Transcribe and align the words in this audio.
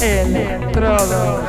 Electrodos. 0.00 1.48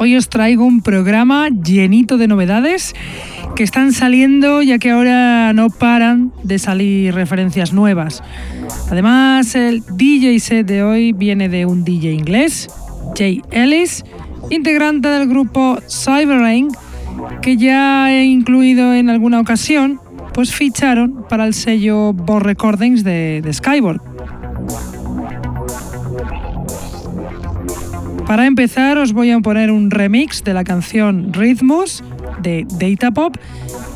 Hoy 0.00 0.14
os 0.14 0.28
traigo 0.28 0.64
un 0.64 0.80
programa 0.80 1.48
llenito 1.48 2.18
de 2.18 2.28
novedades 2.28 2.94
que 3.56 3.64
están 3.64 3.92
saliendo 3.92 4.62
ya 4.62 4.78
que 4.78 4.92
ahora 4.92 5.52
no 5.52 5.70
paran 5.70 6.32
de 6.44 6.60
salir 6.60 7.12
referencias 7.14 7.72
nuevas. 7.72 8.22
Además, 8.92 9.56
el 9.56 9.82
DJ 9.96 10.38
set 10.38 10.66
de 10.68 10.84
hoy 10.84 11.12
viene 11.12 11.48
de 11.48 11.66
un 11.66 11.84
DJ 11.84 12.12
inglés, 12.12 12.68
Jay 13.16 13.42
Ellis, 13.50 14.04
integrante 14.50 15.08
del 15.08 15.28
grupo 15.28 15.80
Cyberrain, 15.88 16.68
que 17.42 17.56
ya 17.56 18.12
he 18.12 18.24
incluido 18.24 18.94
en 18.94 19.10
alguna 19.10 19.40
ocasión, 19.40 20.00
pues 20.32 20.54
ficharon 20.54 21.24
para 21.28 21.44
el 21.44 21.54
sello 21.54 22.12
Boss 22.12 22.44
Recordings 22.44 23.02
de, 23.02 23.40
de 23.42 23.52
Skyborg. 23.52 24.00
Para 28.28 28.44
empezar 28.44 28.98
os 28.98 29.14
voy 29.14 29.30
a 29.30 29.40
poner 29.40 29.70
un 29.70 29.90
remix 29.90 30.44
de 30.44 30.52
la 30.52 30.62
canción 30.62 31.32
Rhythmus 31.32 32.04
de 32.42 32.66
Data 32.78 33.10
Pop, 33.10 33.34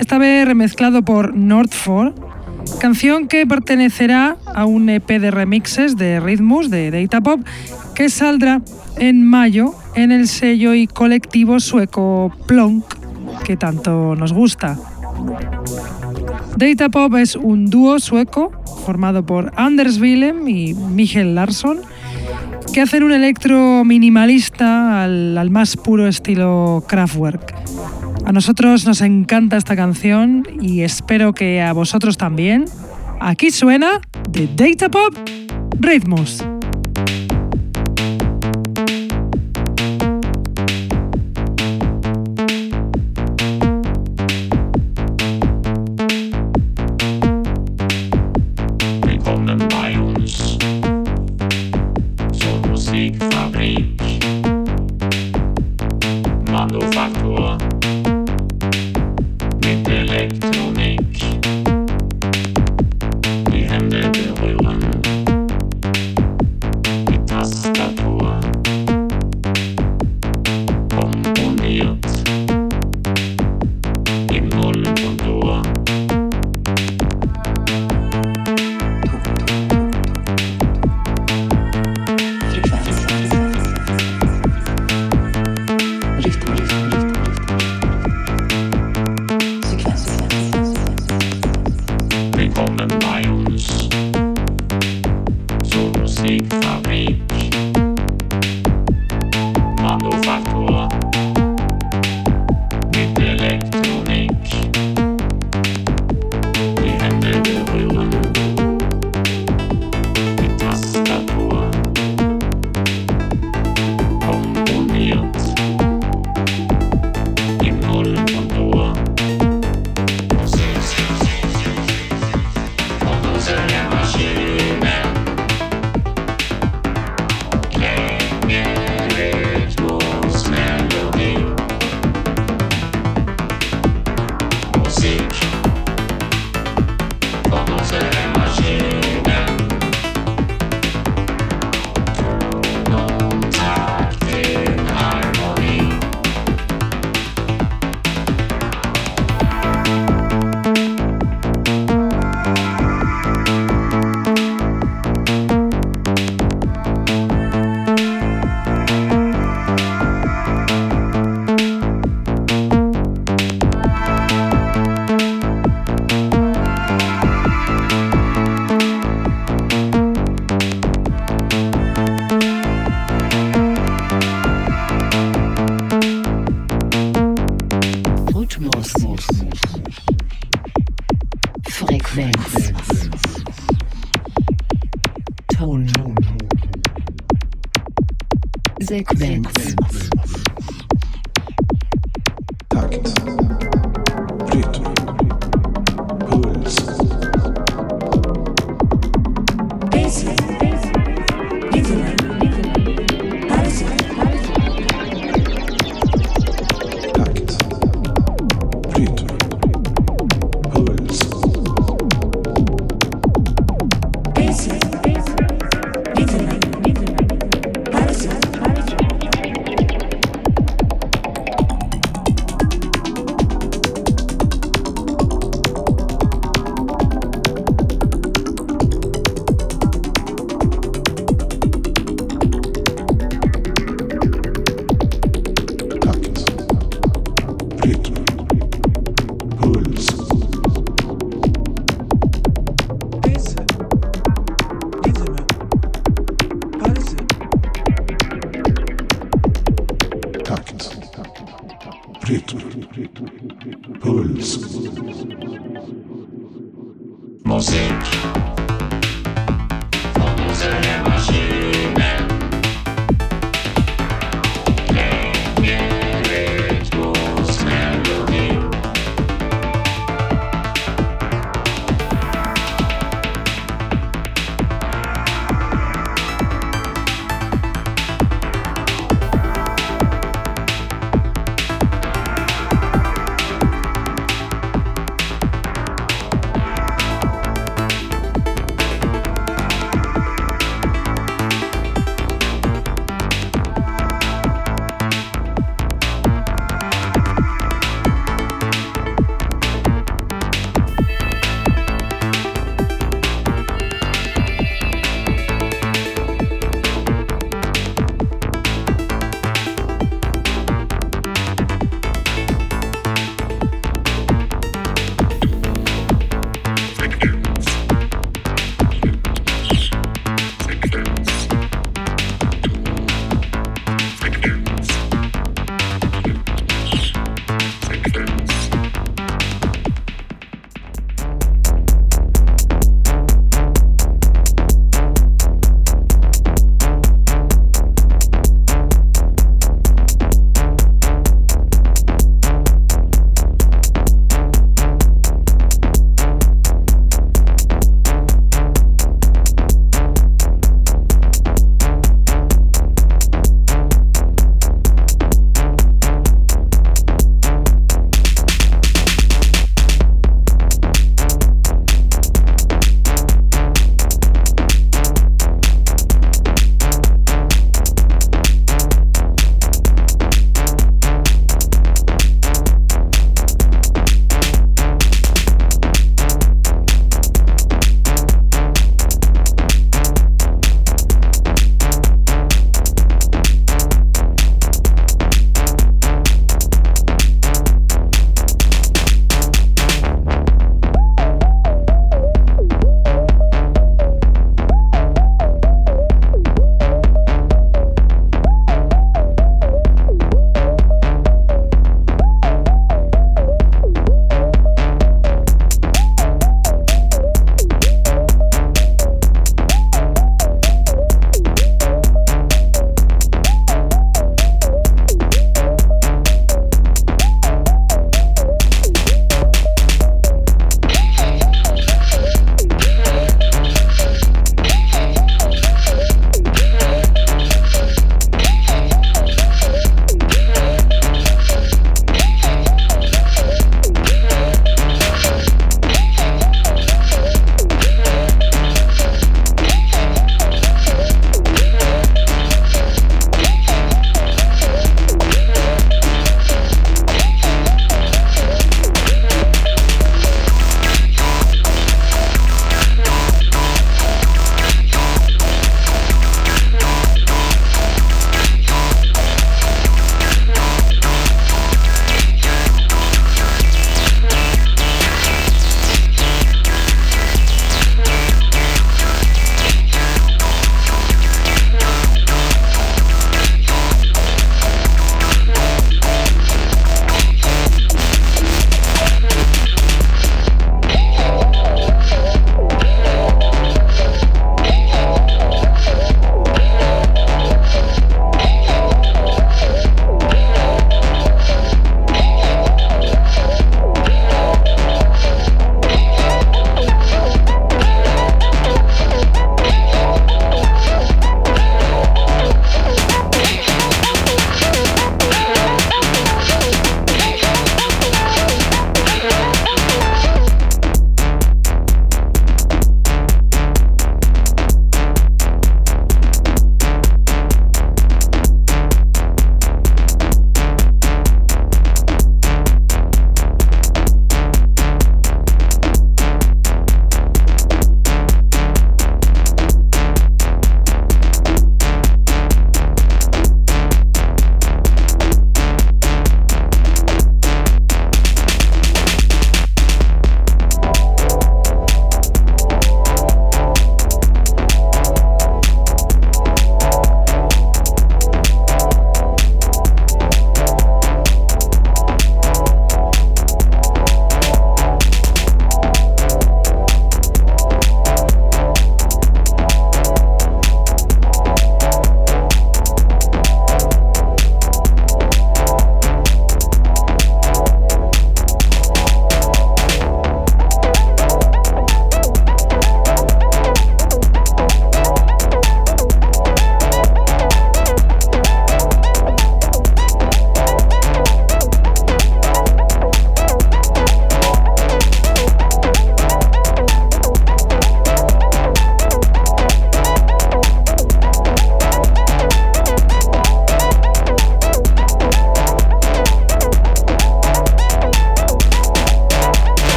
esta 0.00 0.18
vez 0.18 0.44
remezclado 0.44 1.02
por 1.02 1.36
Nordfor, 1.36 2.12
canción 2.80 3.28
que 3.28 3.46
pertenecerá 3.46 4.36
a 4.52 4.66
un 4.66 4.88
EP 4.88 5.06
de 5.06 5.30
remixes 5.30 5.96
de 5.96 6.18
Rhythmus 6.18 6.70
de 6.70 6.90
Data 6.90 7.20
Pop 7.20 7.40
que 7.94 8.08
saldrá 8.08 8.62
en 8.98 9.24
mayo 9.24 9.76
en 9.94 10.10
el 10.10 10.26
sello 10.26 10.74
y 10.74 10.88
colectivo 10.88 11.60
sueco 11.60 12.32
Plonk 12.48 12.84
que 13.44 13.56
tanto 13.56 14.16
nos 14.16 14.32
gusta. 14.32 14.76
Data 16.56 16.88
Pop 16.88 17.14
es 17.14 17.36
un 17.36 17.66
dúo 17.66 18.00
sueco 18.00 18.50
formado 18.84 19.24
por 19.24 19.52
Anders 19.54 20.00
Willem 20.00 20.48
y 20.48 20.74
Miguel 20.74 21.36
Larsson 21.36 21.78
que 22.76 22.82
hacen 22.82 23.04
un 23.04 23.12
electro 23.12 23.84
minimalista 23.86 25.02
al, 25.02 25.48
más 25.48 25.78
puro 25.78 26.06
estilo 26.06 26.84
Kraftwerk. 26.86 27.54
A 28.26 28.32
nosotros 28.32 28.84
nos 28.84 29.00
encanta 29.00 29.56
esta 29.56 29.74
canción 29.76 30.46
y 30.60 30.82
espero 30.82 31.32
que 31.32 31.62
a 31.62 31.72
vosotros 31.72 32.18
también. 32.18 32.66
Aquí 33.18 33.50
suena 33.50 34.02
de 34.28 34.46
Data 34.54 34.90
Pop 34.90 35.14
Rhythmus. 35.80 36.44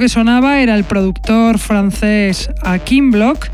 Que 0.00 0.08
sonaba 0.08 0.60
era 0.60 0.76
el 0.76 0.84
productor 0.84 1.58
francés 1.58 2.48
Akim 2.62 3.10
Block 3.10 3.48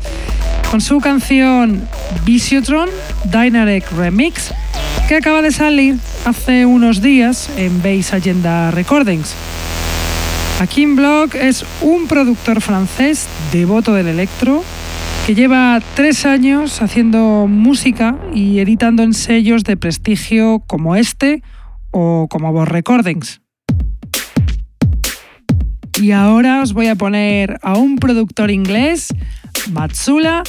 con 0.71 0.79
su 0.79 0.99
canción 1.01 1.85
Visiotron 2.23 2.87
Dynarec 3.25 3.91
Remix 3.91 4.53
que 5.09 5.17
acaba 5.17 5.41
de 5.41 5.51
salir 5.51 5.97
hace 6.25 6.65
unos 6.65 7.01
días 7.01 7.49
en 7.57 7.81
Base 7.83 8.15
Agenda 8.15 8.71
Recordings. 8.71 9.35
Akim 10.61 10.95
Block 10.95 11.35
es 11.35 11.65
un 11.81 12.07
productor 12.07 12.61
francés 12.61 13.27
devoto 13.51 13.93
del 13.93 14.07
electro 14.07 14.63
que 15.25 15.35
lleva 15.35 15.81
tres 15.95 16.25
años 16.25 16.81
haciendo 16.81 17.45
música 17.47 18.15
y 18.33 18.59
editando 18.59 19.03
en 19.03 19.13
sellos 19.13 19.65
de 19.65 19.75
prestigio 19.75 20.63
como 20.65 20.95
este 20.95 21.43
o 21.91 22.27
como 22.29 22.53
Voz 22.53 22.69
Recordings. 22.69 23.41
Y 26.07 26.13
ahora 26.13 26.61
os 26.61 26.71
voy 26.71 26.87
a 26.87 26.95
poner 26.95 27.59
a 27.61 27.75
un 27.77 27.97
productor 27.97 28.49
inglés, 28.49 29.09
Matsula, 29.73 30.41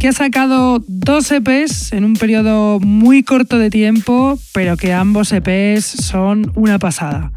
que 0.00 0.08
ha 0.08 0.12
sacado 0.12 0.82
dos 0.88 1.30
EPs 1.30 1.92
en 1.92 2.02
un 2.02 2.14
periodo 2.14 2.80
muy 2.80 3.22
corto 3.22 3.56
de 3.56 3.70
tiempo, 3.70 4.36
pero 4.52 4.76
que 4.76 4.92
ambos 4.92 5.30
EPs 5.30 5.84
son 5.84 6.50
una 6.56 6.80
pasada. 6.80 7.30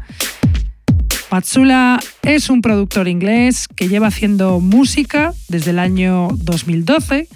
Matsula 1.30 2.00
es 2.22 2.50
un 2.50 2.60
productor 2.60 3.06
inglés 3.06 3.68
que 3.68 3.86
lleva 3.86 4.08
haciendo 4.08 4.58
música 4.58 5.32
desde 5.48 5.70
el 5.70 5.78
año 5.78 6.26
2012, 6.38 7.28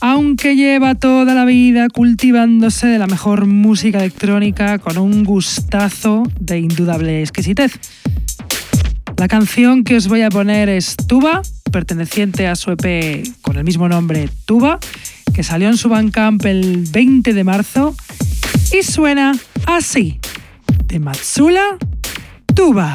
aunque 0.00 0.56
lleva 0.56 0.94
toda 0.94 1.34
la 1.34 1.44
vida 1.44 1.88
cultivándose 1.90 2.86
de 2.86 2.98
la 2.98 3.06
mejor 3.06 3.44
música 3.44 3.98
electrónica 3.98 4.78
con 4.78 4.96
un 4.96 5.22
gustazo 5.22 6.22
de 6.40 6.60
indudable 6.60 7.20
exquisitez. 7.20 7.78
La 9.16 9.28
canción 9.28 9.82
que 9.82 9.96
os 9.96 10.08
voy 10.08 10.20
a 10.22 10.28
poner 10.28 10.68
es 10.68 10.94
Tuba, 10.94 11.40
perteneciente 11.72 12.46
a 12.46 12.54
su 12.54 12.70
EP 12.70 13.26
con 13.40 13.56
el 13.56 13.64
mismo 13.64 13.88
nombre 13.88 14.28
Tuba, 14.44 14.78
que 15.34 15.42
salió 15.42 15.68
en 15.68 15.78
su 15.78 15.88
Bandcamp 15.88 16.44
el 16.44 16.86
20 16.90 17.32
de 17.32 17.44
marzo 17.44 17.96
y 18.72 18.82
suena 18.82 19.34
así, 19.66 20.20
de 20.86 20.98
Matsula 20.98 21.78
Tuba. 22.54 22.92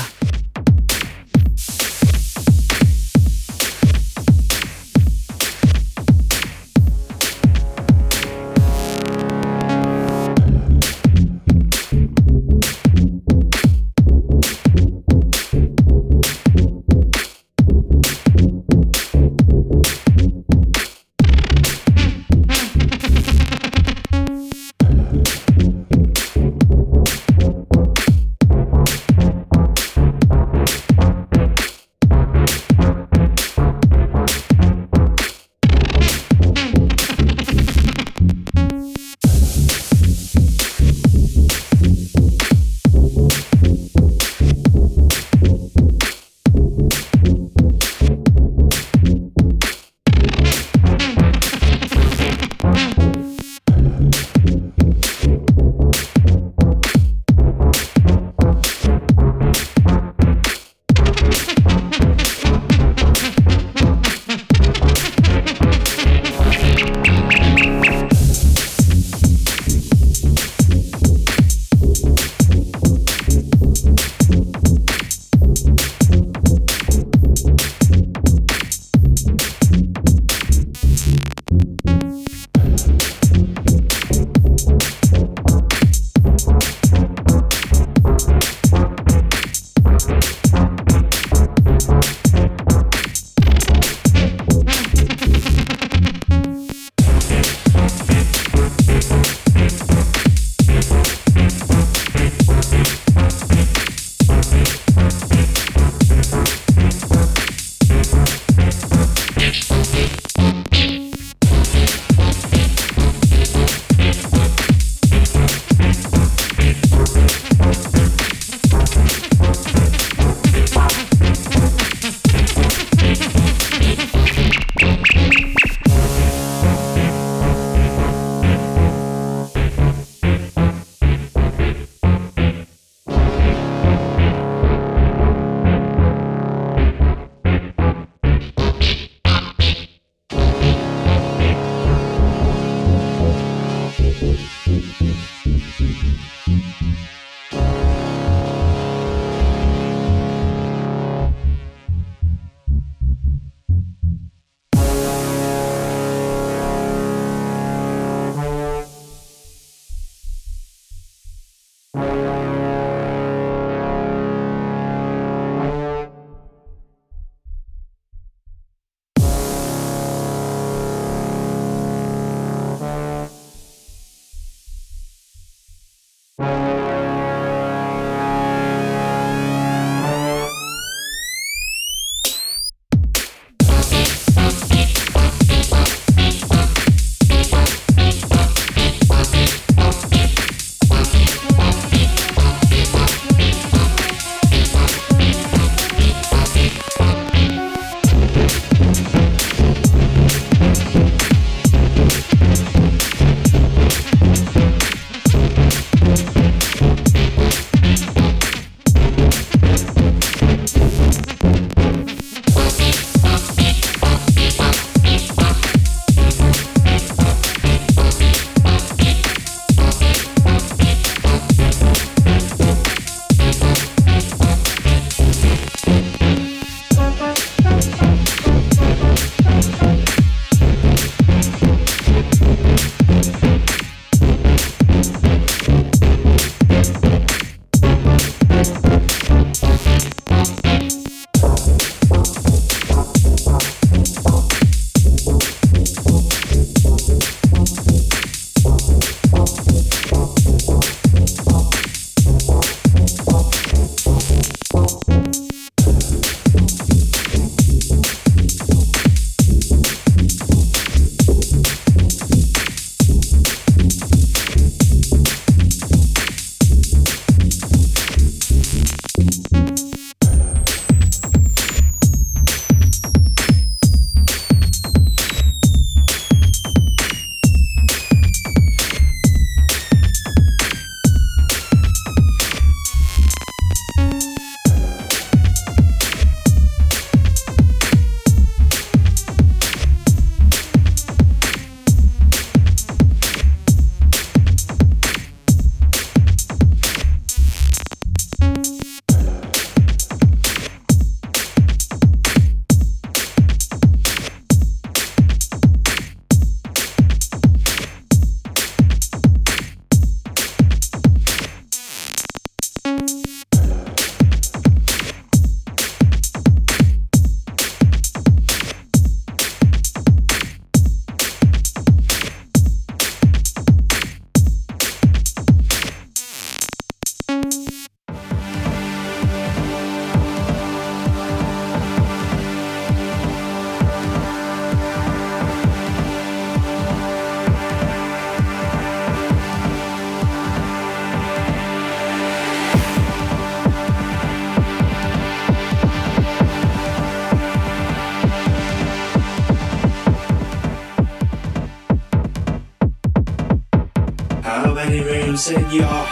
said, 355.41 355.71
y'all. 355.71 356.10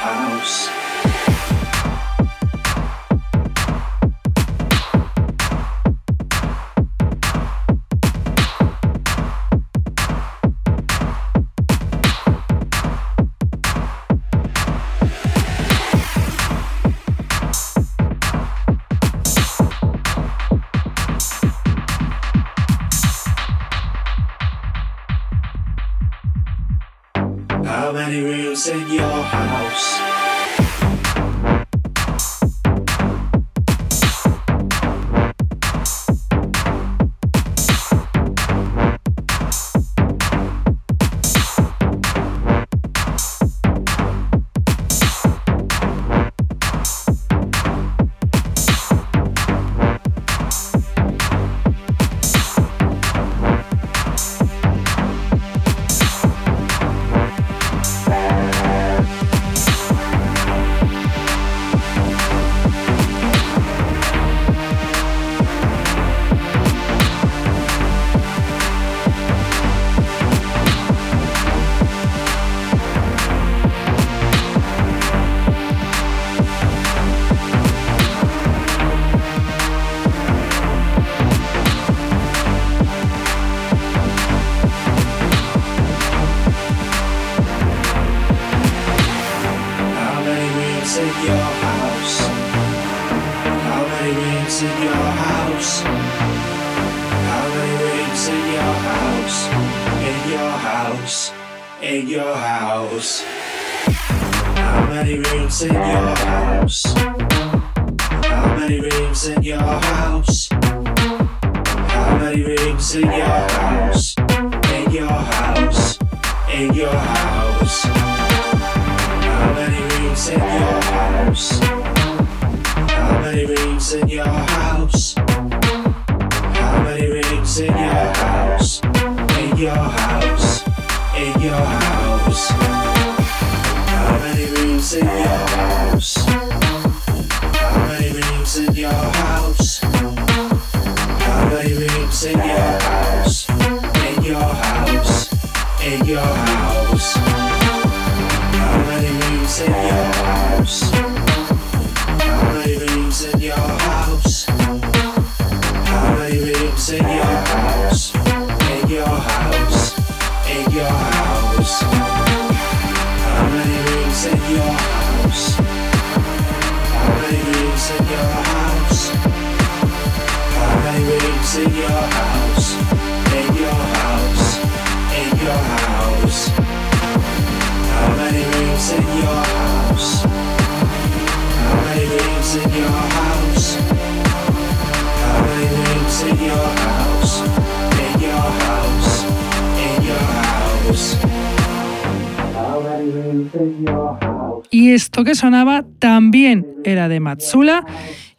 De 197.09 197.19
Matsula 197.19 197.85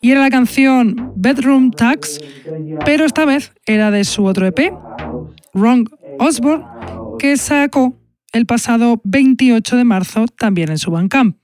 y 0.01 0.13
era 0.13 0.21
la 0.21 0.31
canción 0.31 1.13
Bedroom 1.17 1.73
Tax, 1.73 2.21
pero 2.85 3.05
esta 3.05 3.25
vez 3.27 3.53
era 3.67 3.91
de 3.91 4.05
su 4.05 4.25
otro 4.25 4.47
EP, 4.47 4.73
Wrong 5.53 5.89
Osborne, 6.19 6.65
que 7.19 7.37
sacó 7.37 7.95
el 8.33 8.47
pasado 8.47 9.01
28 9.05 9.77
de 9.77 9.85
marzo 9.85 10.27
también 10.39 10.71
en 10.71 10.79
su 10.79 10.91
Bandcamp. 10.91 11.37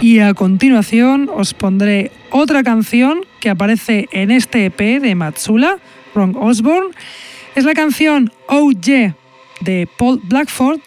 Y 0.00 0.20
a 0.20 0.32
continuación 0.34 1.28
os 1.34 1.54
pondré 1.54 2.12
otra 2.30 2.62
canción 2.62 3.20
que 3.40 3.50
aparece 3.50 4.08
en 4.12 4.30
este 4.30 4.66
EP 4.66 5.00
de 5.00 5.14
Matsula, 5.14 5.78
Wrong 6.14 6.36
Osborne. 6.36 6.90
Es 7.56 7.64
la 7.64 7.74
canción 7.74 8.30
Oh 8.46 8.70
Yeah 8.70 9.16
de 9.60 9.88
Paul 9.98 10.20
Blackford, 10.22 10.80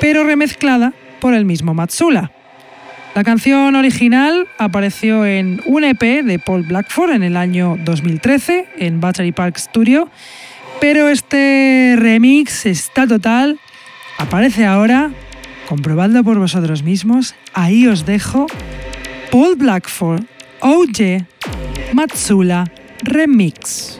pero 0.00 0.24
remezclada 0.24 0.92
por 1.20 1.34
el 1.34 1.44
mismo 1.44 1.74
Matsula. 1.74 2.32
La 3.14 3.24
canción 3.24 3.74
original 3.74 4.46
apareció 4.58 5.26
en 5.26 5.60
un 5.66 5.84
EP 5.84 6.00
de 6.24 6.38
Paul 6.38 6.62
Blackford 6.62 7.10
en 7.10 7.22
el 7.22 7.36
año 7.36 7.76
2013 7.84 8.68
en 8.78 9.00
Battery 9.00 9.32
Park 9.32 9.58
Studio, 9.58 10.08
pero 10.80 11.08
este 11.08 11.96
remix 11.98 12.66
está 12.66 13.06
total, 13.06 13.58
aparece 14.18 14.64
ahora, 14.64 15.10
comprobadlo 15.68 16.22
por 16.22 16.38
vosotros 16.38 16.82
mismos, 16.82 17.34
ahí 17.52 17.86
os 17.88 18.06
dejo 18.06 18.46
Paul 19.32 19.56
Blackford, 19.56 20.22
OJ, 20.60 21.24
Matsula, 21.92 22.70
Remix. 23.02 23.98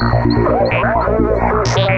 Thank 0.00 1.90
you. 1.90 1.97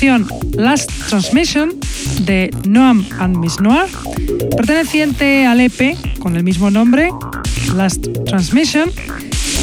Last 0.00 0.90
Transmission 1.10 1.78
de 2.20 2.50
Noam 2.66 3.04
and 3.18 3.36
Miss 3.36 3.60
Noir, 3.60 3.86
perteneciente 4.56 5.44
al 5.44 5.60
EP 5.60 5.94
con 6.20 6.36
el 6.36 6.42
mismo 6.42 6.70
nombre, 6.70 7.10
Last 7.74 8.06
Transmission, 8.24 8.90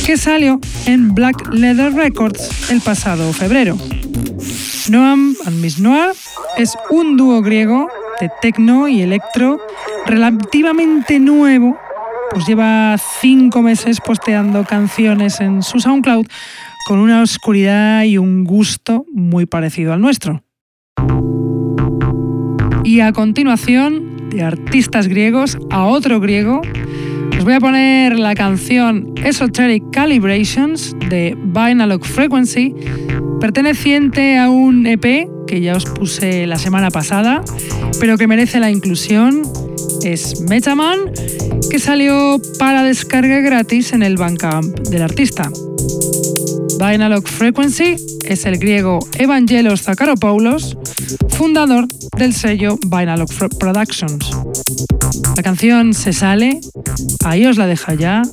que 0.05 0.15
salió 0.15 0.59
en 0.85 1.15
Black 1.15 1.51
Leather 1.51 1.91
Records 1.91 2.69
el 2.69 2.81
pasado 2.81 3.33
febrero. 3.33 3.79
Noam 4.89 5.35
and 5.47 5.59
Miss 5.59 5.79
Noir 5.79 6.11
es 6.55 6.77
un 6.91 7.17
dúo 7.17 7.41
griego 7.41 7.89
de 8.21 8.29
techno 8.39 8.87
y 8.87 9.01
electro 9.01 9.59
relativamente 10.05 11.19
nuevo, 11.19 11.79
pues 12.29 12.45
lleva 12.45 12.95
cinco 13.21 13.63
meses 13.63 13.99
posteando 14.01 14.63
canciones 14.65 15.41
en 15.41 15.63
su 15.63 15.79
SoundCloud 15.79 16.27
con 16.85 16.99
una 16.99 17.23
oscuridad 17.23 18.03
y 18.03 18.19
un 18.19 18.43
gusto 18.43 19.06
muy 19.27 19.45
parecido 19.45 19.93
al 19.93 20.01
nuestro. 20.01 20.43
Y 22.83 23.01
a 23.01 23.11
continuación, 23.11 24.29
de 24.29 24.43
artistas 24.43 25.07
griegos 25.07 25.57
a 25.69 25.85
otro 25.85 26.19
griego, 26.19 26.61
os 27.37 27.43
voy 27.43 27.53
a 27.53 27.59
poner 27.59 28.17
la 28.17 28.33
canción 28.35 29.13
Esoteric 29.23 29.83
Calibrations 29.91 30.95
de 31.09 31.37
Binalog 31.37 32.05
Frequency, 32.05 32.73
perteneciente 33.39 34.37
a 34.37 34.49
un 34.49 34.85
EP 34.87 35.27
que 35.47 35.61
ya 35.61 35.75
os 35.75 35.85
puse 35.85 36.47
la 36.47 36.57
semana 36.57 36.89
pasada, 36.89 37.41
pero 37.99 38.17
que 38.17 38.27
merece 38.27 38.59
la 38.59 38.71
inclusión. 38.71 39.43
Es 40.03 40.41
Metaman, 40.41 40.99
que 41.69 41.79
salió 41.79 42.39
para 42.59 42.83
descarga 42.83 43.39
gratis 43.39 43.93
en 43.93 44.03
el 44.03 44.17
Bandcamp 44.17 44.77
del 44.89 45.01
artista. 45.01 45.49
Binalog 46.79 47.27
Frequency 47.27 47.95
es 48.33 48.45
el 48.45 48.57
griego 48.57 48.99
Evangelos 49.17 49.83
Zakaropoulos, 49.83 50.77
fundador 51.29 51.87
del 52.17 52.33
sello 52.33 52.77
Binalog 52.85 53.29
Productions. 53.57 54.31
La 55.35 55.43
canción 55.43 55.93
se 55.93 56.11
sale, 56.11 56.59
ahí 57.23 57.45
os 57.45 57.57
la 57.57 57.67
dejo 57.67 57.93
ya, 57.93 58.23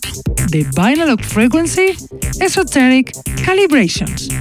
de 0.49 0.67
Binalog 0.75 1.23
Frequency 1.23 1.95
Esoteric 2.41 3.13
Calibrations. 3.45 4.34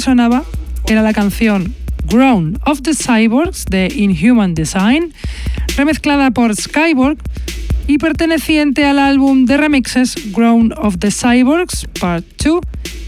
Sonaba 0.00 0.44
era 0.86 1.02
la 1.02 1.12
canción 1.12 1.74
Grown 2.06 2.58
of 2.64 2.80
the 2.82 2.94
Cyborgs 2.94 3.66
de 3.66 3.92
Inhuman 3.94 4.54
Design, 4.54 5.12
remezclada 5.76 6.30
por 6.30 6.56
Skyborg 6.56 7.18
y 7.86 7.98
perteneciente 7.98 8.84
al 8.86 8.98
álbum 8.98 9.44
de 9.44 9.56
remixes 9.56 10.32
Grown 10.32 10.72
of 10.76 10.98
the 10.98 11.10
Cyborgs 11.10 11.86
Part 12.00 12.24
2, 12.42 12.60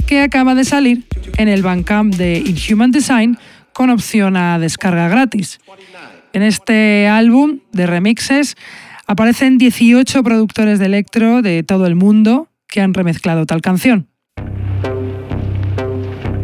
que 0.07 0.21
acaba 0.21 0.55
de 0.55 0.65
salir 0.65 1.05
en 1.39 1.49
el 1.49 1.63
Bandcamp 1.63 2.15
de 2.15 2.39
Inhuman 2.39 2.91
Design 2.91 3.39
con 3.73 3.91
opción 3.91 4.37
a 4.37 4.59
descarga 4.59 5.09
gratis. 5.09 5.61
En 6.33 6.43
este 6.43 7.09
álbum 7.09 7.61
de 7.73 7.87
remixes 7.87 8.57
aparecen 9.07 9.59
18 9.59 10.23
productores 10.23 10.79
de 10.79 10.87
electro 10.87 11.43
de 11.43 11.63
todo 11.63 11.87
el 11.87 11.95
mundo 11.95 12.49
que 12.69 12.81
han 12.81 12.95
remezclado 12.95 13.47
tal 13.47 13.61
canción. 13.61 14.12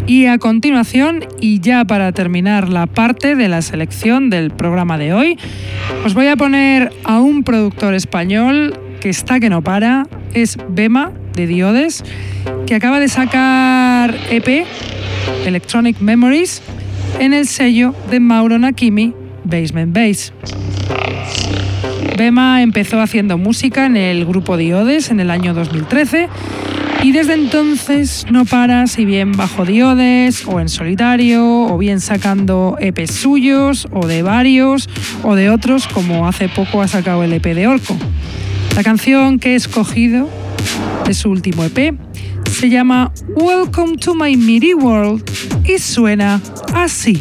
Y 0.09 0.25
a 0.25 0.39
continuación, 0.39 1.27
y 1.39 1.61
ya 1.61 1.85
para 1.85 2.13
terminar 2.13 2.71
la 2.71 2.87
parte 2.87 3.37
de 3.37 3.47
la 3.47 3.61
selección 3.61 4.31
del 4.31 4.51
programa 4.51 4.97
de 4.97 5.13
hoy, 5.13 5.39
os 6.03 6.15
voy 6.15 6.29
a 6.29 6.37
poner 6.37 6.91
a 7.05 7.21
un 7.21 7.45
productor 7.45 7.93
español 7.93 8.81
que 9.03 9.11
está 9.11 9.39
que 9.39 9.51
no 9.51 9.61
para, 9.61 10.07
es 10.33 10.57
Bema 10.71 11.13
de 11.35 11.47
Diodes, 11.47 12.05
que 12.67 12.75
acaba 12.75 13.01
de 13.01 13.09
sacar 13.09 14.17
EP, 14.31 14.65
Electronic 15.45 16.01
Memories, 16.01 16.63
en 17.21 17.35
el 17.35 17.47
sello 17.47 17.95
de 18.11 18.19
Mauro 18.19 18.59
Nakimi, 18.59 19.13
Basement 19.45 19.95
Bass. 19.95 20.33
Bema 22.17 22.63
empezó 22.63 23.03
haciendo 23.03 23.37
música 23.37 23.85
en 23.85 23.99
el 23.99 24.25
grupo 24.25 24.57
Diodes 24.57 25.11
en 25.11 25.21
el 25.21 25.31
año 25.31 25.53
2013 25.53 26.31
y 27.03 27.13
desde 27.13 27.35
entonces 27.35 28.27
no 28.31 28.45
para 28.45 28.87
si 28.87 29.05
bien 29.05 29.33
bajo 29.33 29.65
diodes 29.65 30.45
o 30.47 30.61
en 30.61 30.69
solitario 30.69 31.63
o 31.63 31.79
bien 31.79 32.01
sacando 32.01 32.77
EPs 32.81 33.15
suyos 33.15 33.89
o 33.93 34.07
de 34.07 34.23
varios 34.23 34.89
o 35.23 35.35
de 35.35 35.51
otros 35.51 35.87
como 35.87 36.27
hace 36.27 36.49
poco 36.49 36.83
ha 36.83 36.89
sacado 36.89 37.23
el 37.23 37.33
EP 37.33 37.45
de 37.55 37.67
Orco. 37.67 37.97
La 38.77 38.83
canción 38.83 39.39
que 39.39 39.53
he 39.53 39.55
escogido 39.55 40.29
de 41.07 41.15
su 41.15 41.31
último 41.31 41.65
EP 41.65 41.95
se 42.51 42.69
llama 42.69 43.13
Welcome 43.37 43.97
to 43.99 44.15
My 44.15 44.37
MIDI 44.37 44.75
World 44.75 45.23
y 45.65 45.79
suena 45.79 46.41
así. 46.75 47.21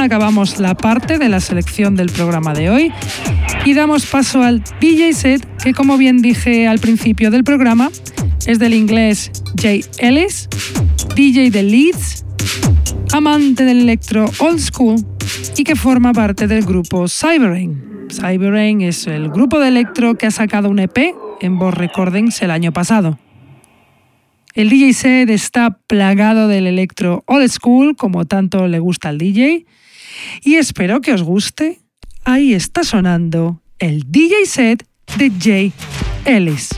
Acabamos 0.00 0.58
la 0.58 0.74
parte 0.74 1.18
de 1.18 1.28
la 1.28 1.38
selección 1.38 1.94
del 1.94 2.08
programa 2.08 2.54
de 2.54 2.70
hoy 2.70 2.92
y 3.66 3.74
damos 3.74 4.06
paso 4.06 4.42
al 4.42 4.62
DJ 4.80 5.12
set 5.12 5.46
que 5.62 5.74
como 5.74 5.98
bien 5.98 6.22
dije 6.22 6.66
al 6.66 6.78
principio 6.78 7.30
del 7.30 7.44
programa 7.44 7.90
es 8.46 8.58
del 8.58 8.72
inglés 8.72 9.30
Jay 9.60 9.84
Ellis, 9.98 10.48
DJ 11.14 11.50
de 11.50 11.62
Leeds, 11.62 12.24
amante 13.12 13.64
del 13.64 13.80
electro 13.80 14.30
old 14.38 14.60
school 14.60 14.96
y 15.56 15.64
que 15.64 15.76
forma 15.76 16.12
parte 16.12 16.46
del 16.46 16.64
grupo 16.64 17.06
Cyberrain. 17.06 18.08
Cyberrain 18.10 18.80
es 18.80 19.06
el 19.06 19.28
grupo 19.28 19.60
de 19.60 19.68
electro 19.68 20.14
que 20.14 20.26
ha 20.26 20.30
sacado 20.30 20.70
un 20.70 20.78
EP 20.78 21.14
en 21.42 21.58
Boss 21.58 21.74
Recordings 21.74 22.40
el 22.40 22.50
año 22.50 22.72
pasado. 22.72 23.18
El 24.54 24.68
DJ 24.68 24.92
set 24.94 25.30
está 25.30 25.78
plagado 25.86 26.48
del 26.48 26.66
electro 26.66 27.22
old 27.26 27.48
school, 27.48 27.94
como 27.96 28.24
tanto 28.24 28.66
le 28.66 28.80
gusta 28.80 29.08
al 29.08 29.18
DJ, 29.18 29.64
y 30.42 30.54
espero 30.54 31.00
que 31.00 31.12
os 31.12 31.22
guste. 31.22 31.78
Ahí 32.24 32.52
está 32.52 32.82
sonando 32.82 33.62
el 33.78 34.10
DJ 34.10 34.46
set 34.46 34.86
de 35.16 35.30
Jay 35.40 35.72
Ellis. 36.24 36.70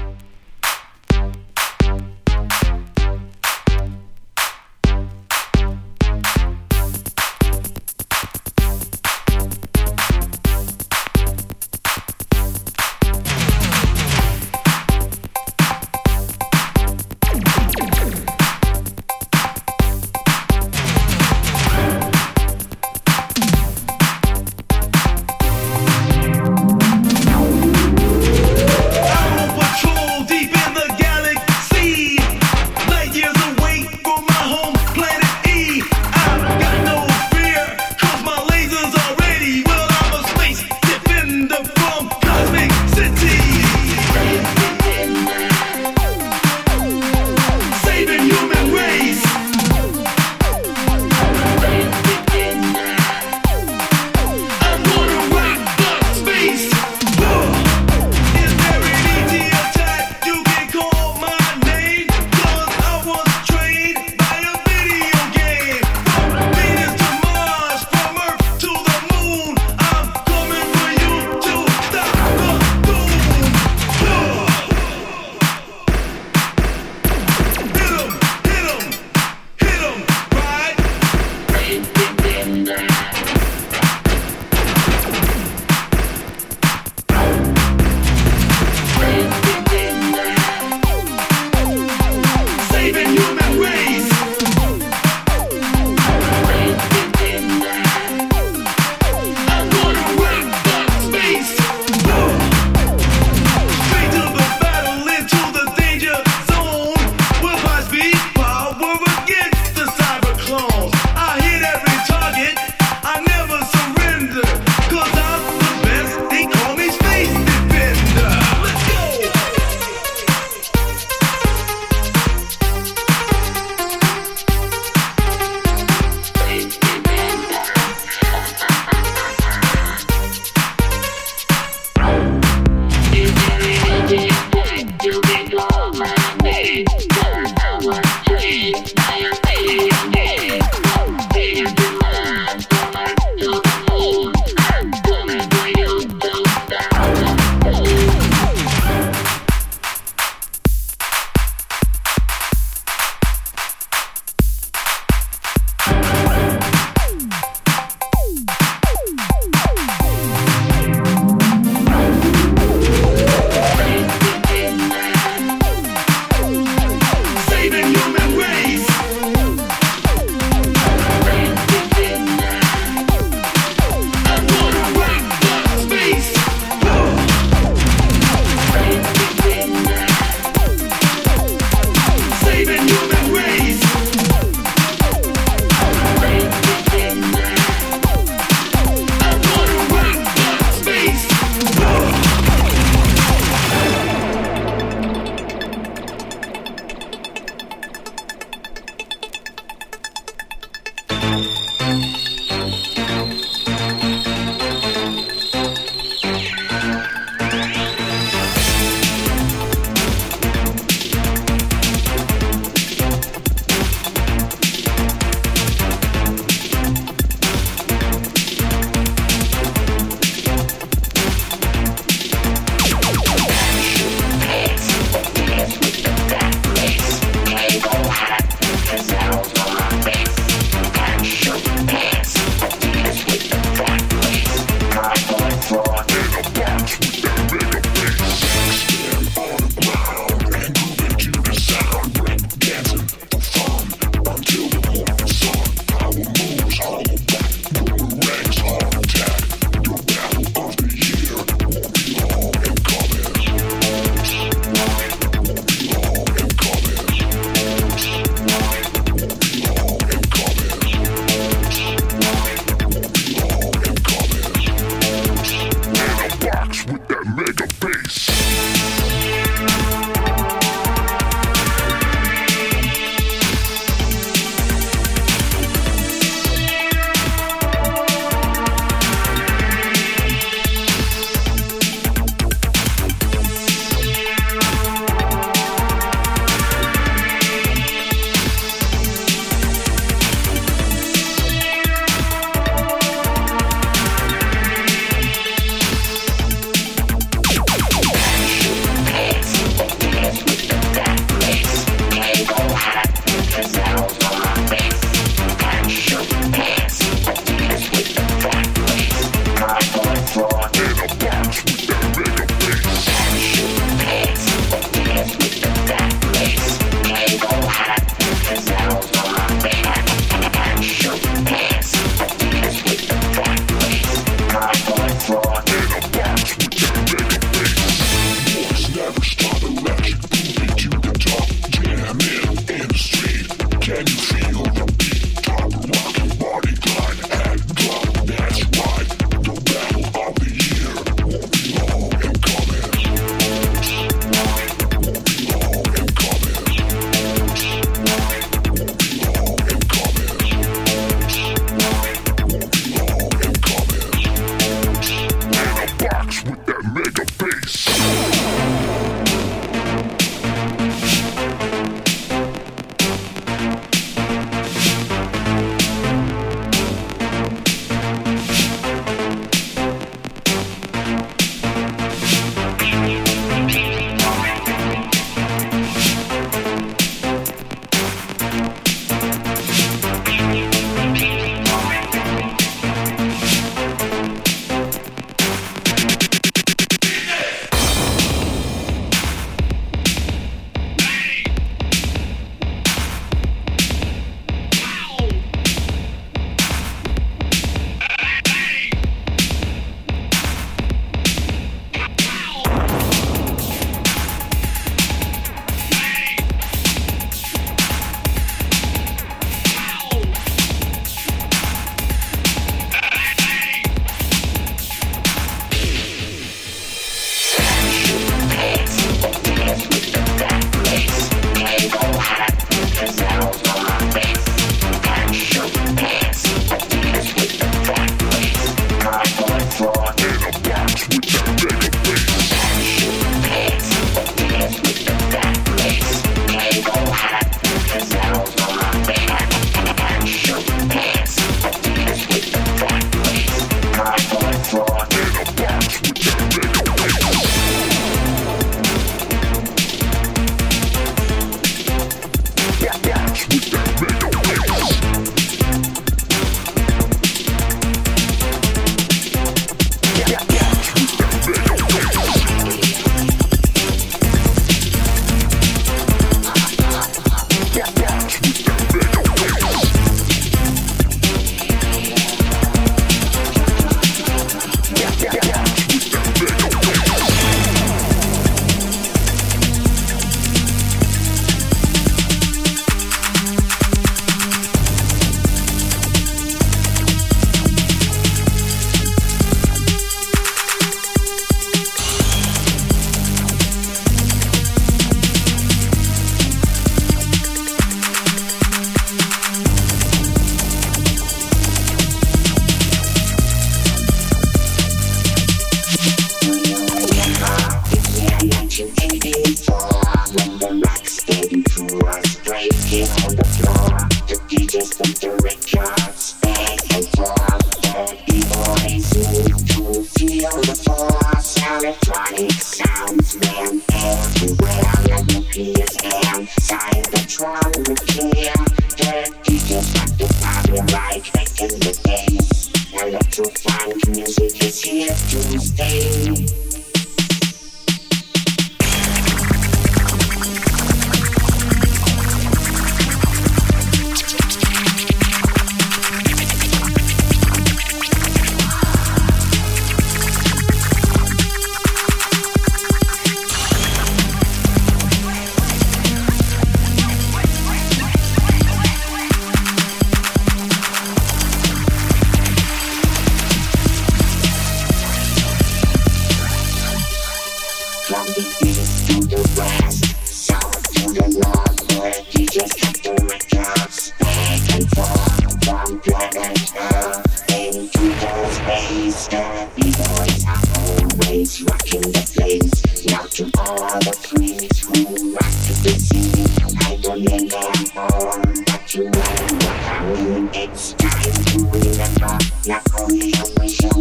expression. 593.52 594.00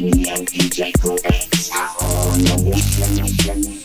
Me 0.00 0.28
and 0.30 0.46
DJ 0.48 0.92
Codex 1.00 1.70
are 1.72 1.96
on 2.00 2.40
a 2.40 2.62
mission. 2.62 3.82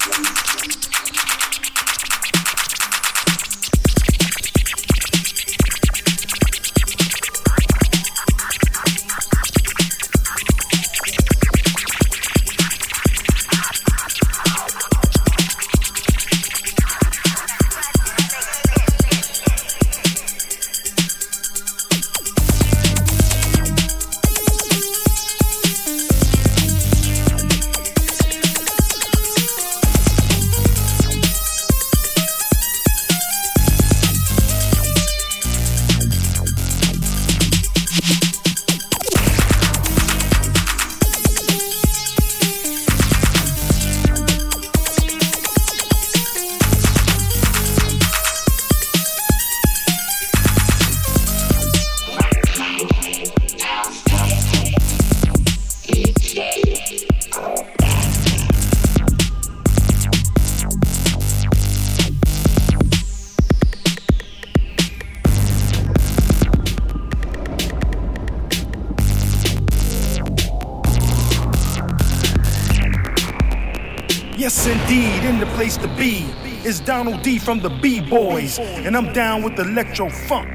Donald 76.88 77.22
D 77.22 77.38
from 77.38 77.60
the 77.60 77.70
B 77.70 78.00
Boys, 78.00 78.60
and 78.60 78.96
I'm 78.96 79.12
down 79.12 79.44
with 79.44 79.60
electro 79.60 80.10
funk. 80.10 80.48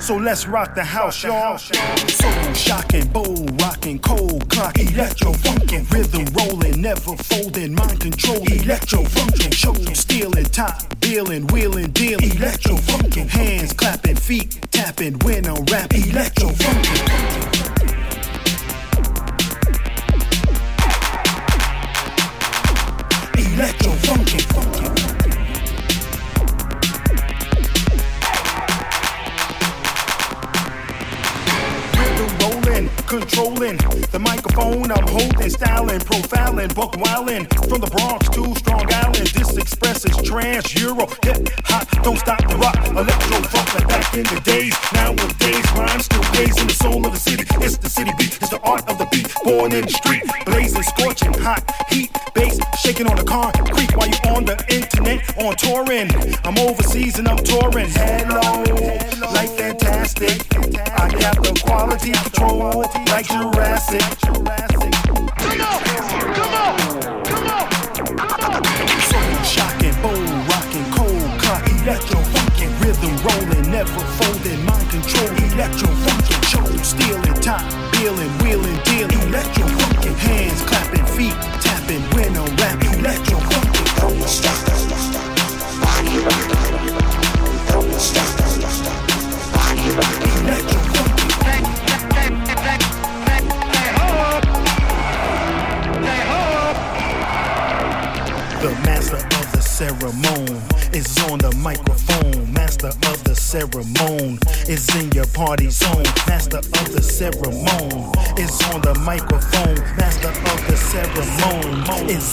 So 0.00 0.16
let's 0.16 0.48
rock 0.48 0.74
the 0.74 0.82
house, 0.82 1.22
y'all. 1.22 1.58
Soul 1.58 2.52
shocking, 2.54 3.06
bowl 3.06 3.46
rocking, 3.60 4.00
cold 4.00 4.48
clocking, 4.48 4.92
electro 4.92 5.30
funkin', 5.30 5.88
rhythm 5.92 6.24
rolling, 6.34 6.80
never 6.80 7.14
folding, 7.16 7.72
mind 7.72 8.00
control, 8.00 8.42
electro 8.50 9.02
funkin', 9.04 9.54
show 9.54 9.74
stealing, 9.94 10.46
top 10.46 10.82
billing, 10.98 11.46
wheeling, 11.52 11.92
dealing, 11.92 12.32
electro 12.36 12.74
funkin', 12.74 13.28
hands 13.28 13.72
clapping, 13.72 14.16
feet 14.16 14.58
tapping, 14.72 15.16
when 15.20 15.46
I'm 15.46 15.62
rapping, 15.66 16.10
electro 16.10 16.31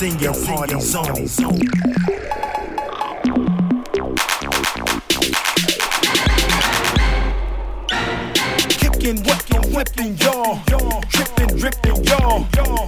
in 0.01 0.17
your 0.19 0.33
party 0.45 0.79
zone. 0.79 1.25
Kicking, 8.79 9.23
whacking, 9.25 9.73
whipping 9.73 10.17
y'all. 10.17 10.61
Tripping, 11.09 11.57
dripping 11.57 12.03
y'all. 12.05 12.47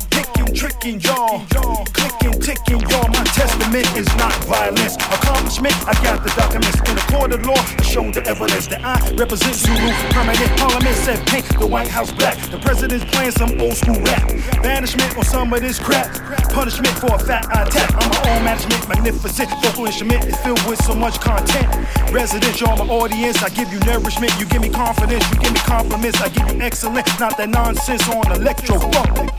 Picking, 0.09 0.55
tricking 0.55 1.01
y'all. 1.01 1.45
Clicking, 1.91 2.39
ticking 2.39 2.79
y'all. 2.89 3.07
My 3.09 3.23
testament 3.25 3.97
is 3.97 4.07
not 4.15 4.33
violence. 4.45 4.95
Accomplishment, 4.95 5.75
I 5.87 5.93
got 6.03 6.23
the 6.23 6.29
documents 6.37 6.77
in 6.89 6.95
the 6.95 7.05
court 7.11 7.33
of 7.33 7.45
law. 7.45 7.55
I 7.57 7.83
show 7.83 8.09
the 8.09 8.25
evidence 8.25 8.67
that 8.67 8.85
I 8.85 8.95
represent 9.15 9.55
Zulu. 9.55 9.91
Permanent 10.11 10.57
said 11.01 11.25
paint 11.27 11.45
the 11.59 11.65
White 11.65 11.87
House 11.87 12.11
black. 12.11 12.37
The 12.51 12.59
president's 12.59 13.05
playing 13.05 13.31
some 13.31 13.59
old 13.59 13.73
school 13.73 13.99
rap. 14.01 14.27
Banishment 14.61 15.17
on 15.17 15.23
some 15.23 15.51
of 15.51 15.61
this 15.61 15.79
crap. 15.79 16.13
Punishment 16.53 16.95
for 16.99 17.15
a 17.15 17.19
fat 17.19 17.45
eye 17.49 17.67
tap. 17.69 17.89
I'm 17.97 18.09
my 18.09 18.37
own 18.37 18.45
management, 18.45 18.87
magnificent. 18.87 19.49
Vocal 19.63 19.85
instrument 19.87 20.25
is 20.25 20.37
filled 20.37 20.63
with 20.67 20.83
so 20.85 20.93
much 20.93 21.19
content. 21.19 21.67
Residential, 22.11 22.69
I'm 22.69 22.87
my 22.87 22.93
audience. 22.93 23.41
I 23.41 23.49
give 23.49 23.73
you 23.73 23.79
nourishment. 23.79 24.31
You 24.39 24.45
give 24.45 24.61
me 24.61 24.69
confidence. 24.69 25.25
You 25.31 25.39
give 25.39 25.53
me 25.53 25.59
compliments. 25.61 26.21
I 26.21 26.29
give 26.29 26.47
you 26.53 26.61
excellent. 26.61 27.07
Not 27.19 27.35
that 27.37 27.49
nonsense 27.49 28.07
on 28.07 28.31
electro 28.33 28.77
funk. 28.79 29.31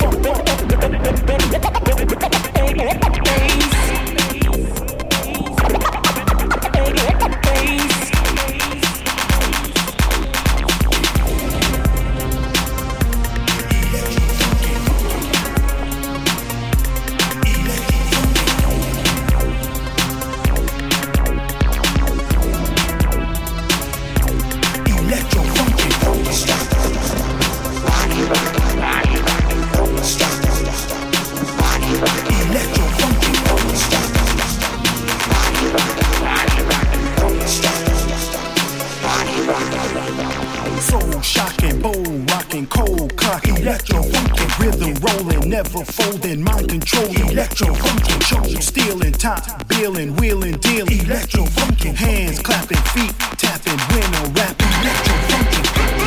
Clocking, 43.32 43.58
electro 43.60 44.02
funky, 44.02 44.62
rhythm 44.62 44.94
rolling, 45.00 45.48
never 45.48 45.84
folding, 45.84 46.42
mind 46.42 46.68
control, 46.68 47.08
electro 47.30 47.72
funky, 47.74 48.24
show 48.24 48.60
stealing, 48.60 49.12
top 49.12 49.66
billing, 49.68 50.14
wheeling, 50.16 50.56
dealing, 50.58 51.00
electro 51.06 51.44
funky, 51.46 51.88
hands 51.88 52.40
clapping, 52.40 52.82
feet 52.92 53.14
tapping, 53.38 53.78
when 53.78 54.14
I'm 54.16 54.32
rapping, 54.34 54.66
electro 54.80 55.14
funky. 55.28 56.01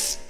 Christ 0.00 0.29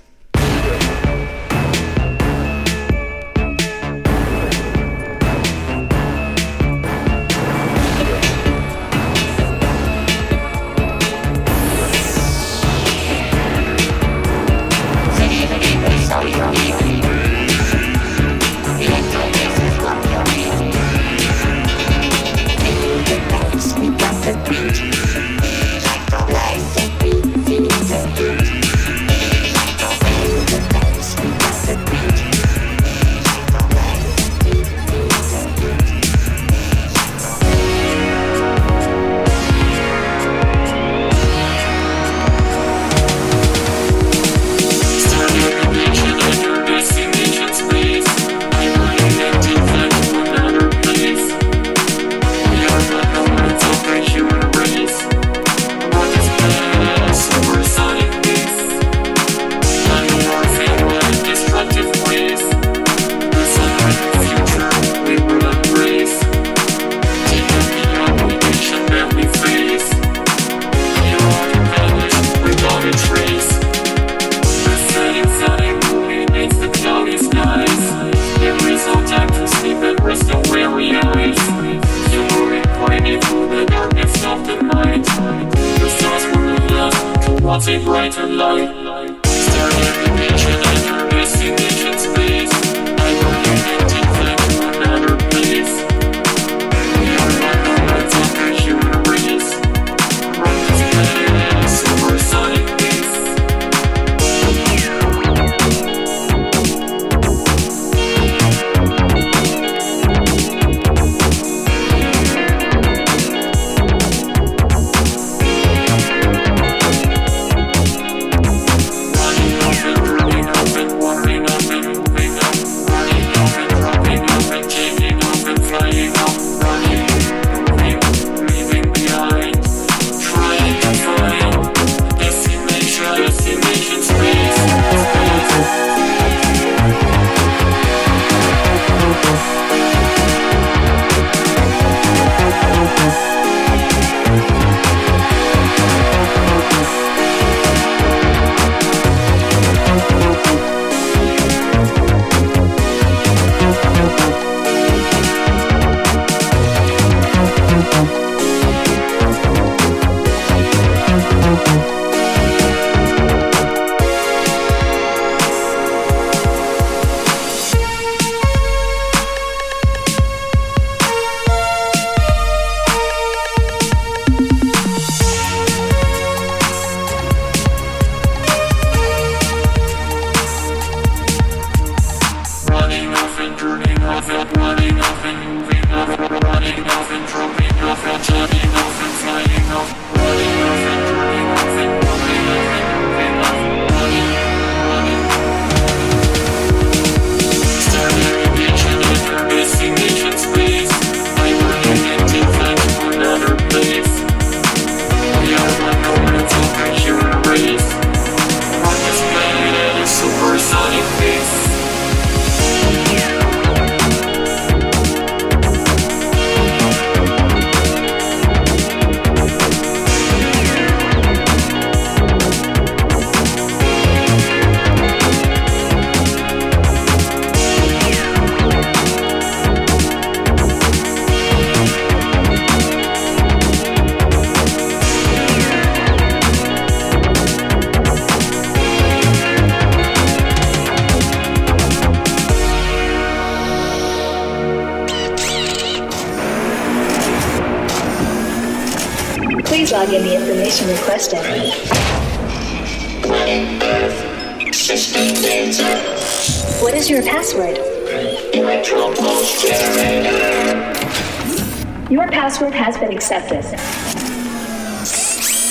password 262.61 262.75
has 262.75 262.99
been 262.99 263.13
accepted. 263.13 263.65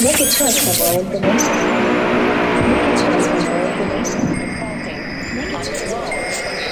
Make 0.01 0.17
a 0.17 0.25
choice 0.25 0.57
for 0.57 0.73
more 0.81 0.97
information. 1.05 1.53
Make 2.65 2.81
a 2.81 2.97
choice 2.97 3.27
for 3.29 3.41
more 3.45 3.61
information. 3.69 4.21
Make 5.37 5.53
a 5.53 5.61
choice 5.61 5.85
for 5.85 6.01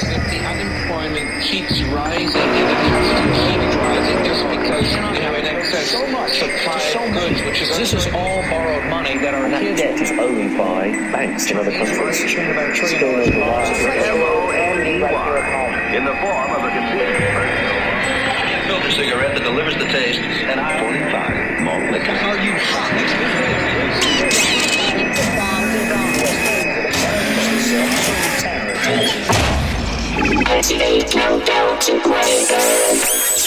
If 0.10 0.24
the 0.34 0.42
unemployment 0.42 1.30
keeps 1.44 1.78
rising 1.94 2.34
and 2.34 2.66
it 2.66 2.82
has 2.90 3.08
to 3.14 3.30
keep 3.46 3.62
rising 3.78 4.18
just 4.26 4.42
because 4.58 4.90
we 5.14 5.20
have 5.22 5.36
an 5.38 5.46
excess 5.46 5.94
supply 5.94 6.80
so 6.80 7.06
of 7.06 7.14
goods, 7.14 7.40
which 7.44 7.62
is 7.62 7.70
This 7.78 7.94
is 7.94 8.08
all 8.08 8.42
borrowed 8.50 8.90
money 8.90 9.20
that 9.20 9.36
our 9.36 9.48
That 9.50 9.78
debt 9.78 10.02
is 10.02 10.12
owned 10.18 10.58
by 10.58 10.90
banks 11.14 11.52
in 11.52 11.58
other 11.58 11.72
countries. 11.72 12.18
Still 12.18 13.14
over 14.58 15.38
in 15.94 16.06
the 16.06 16.14
form 16.20 16.52
of 16.52 16.64
a 16.64 16.70
concealed 16.70 17.57
filter 18.88 19.04
cigarette 19.04 19.36
that 19.36 19.44
delivers 19.44 19.76
the 19.76 19.86
taste 19.86 20.20
and 20.20 20.60
I 20.60 20.80
45 20.80 21.62
malt 21.64 21.92
liquor. 21.92 22.12
Are 22.12 22.38
you 22.38 22.54
Activate 30.48 31.12
countdown 31.12 31.80
to 31.82 31.92
break. 32.02 32.48
Five, 32.48 33.47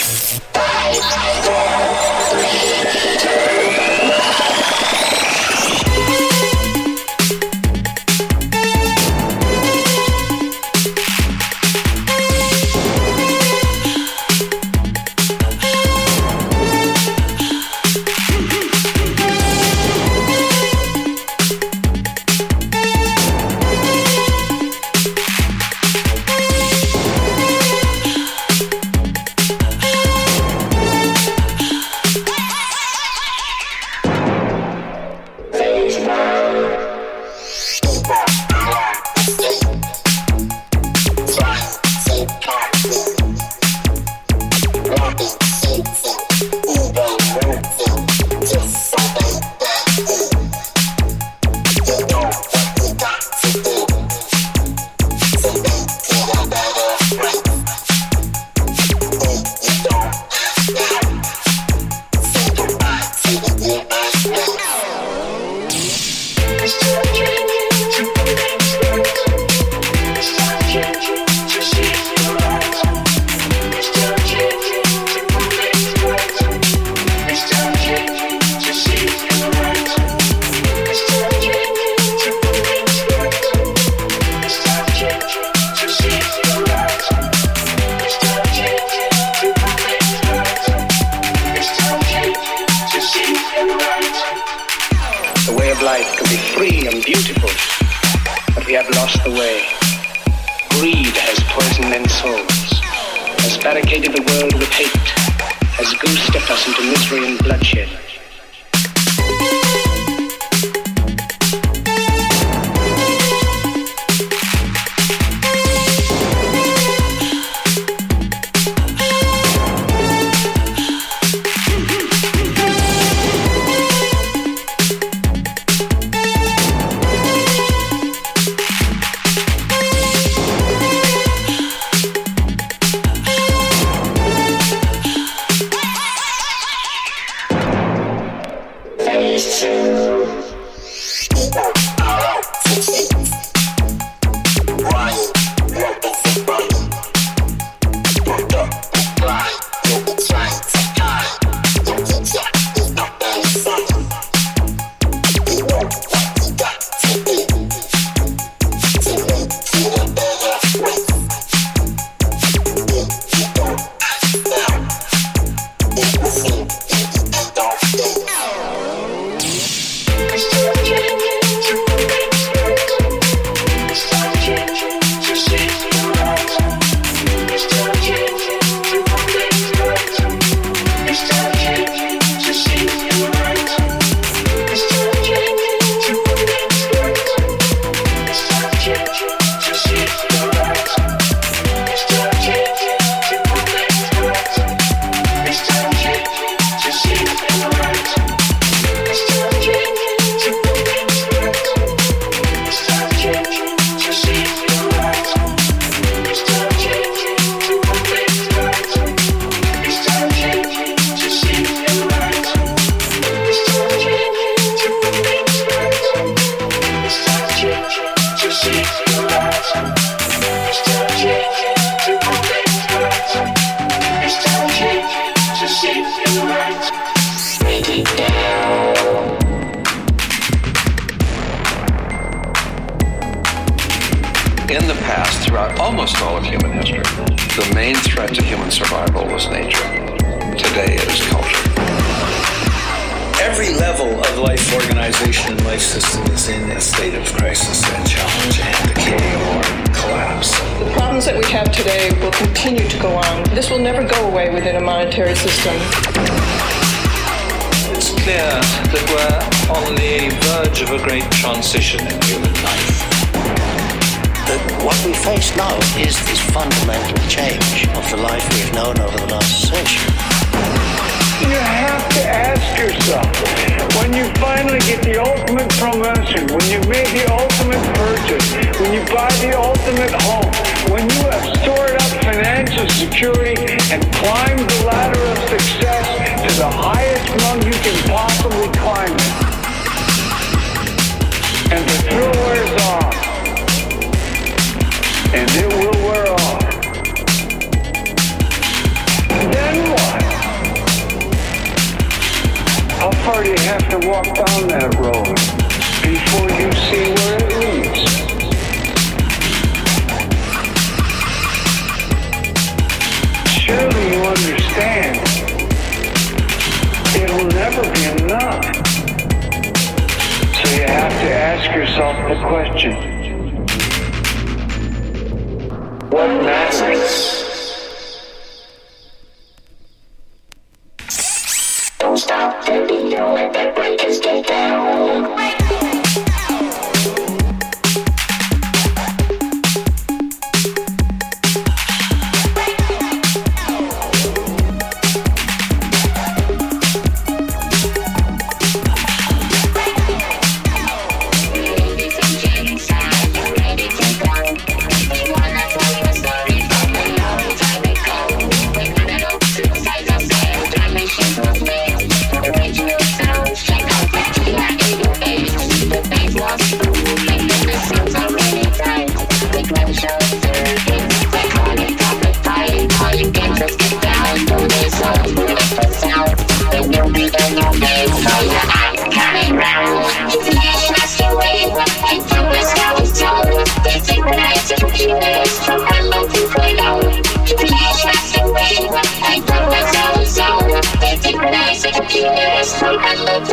Random 392.81 393.45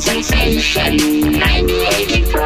sensation, 0.00 0.98
1984. 1.38 2.42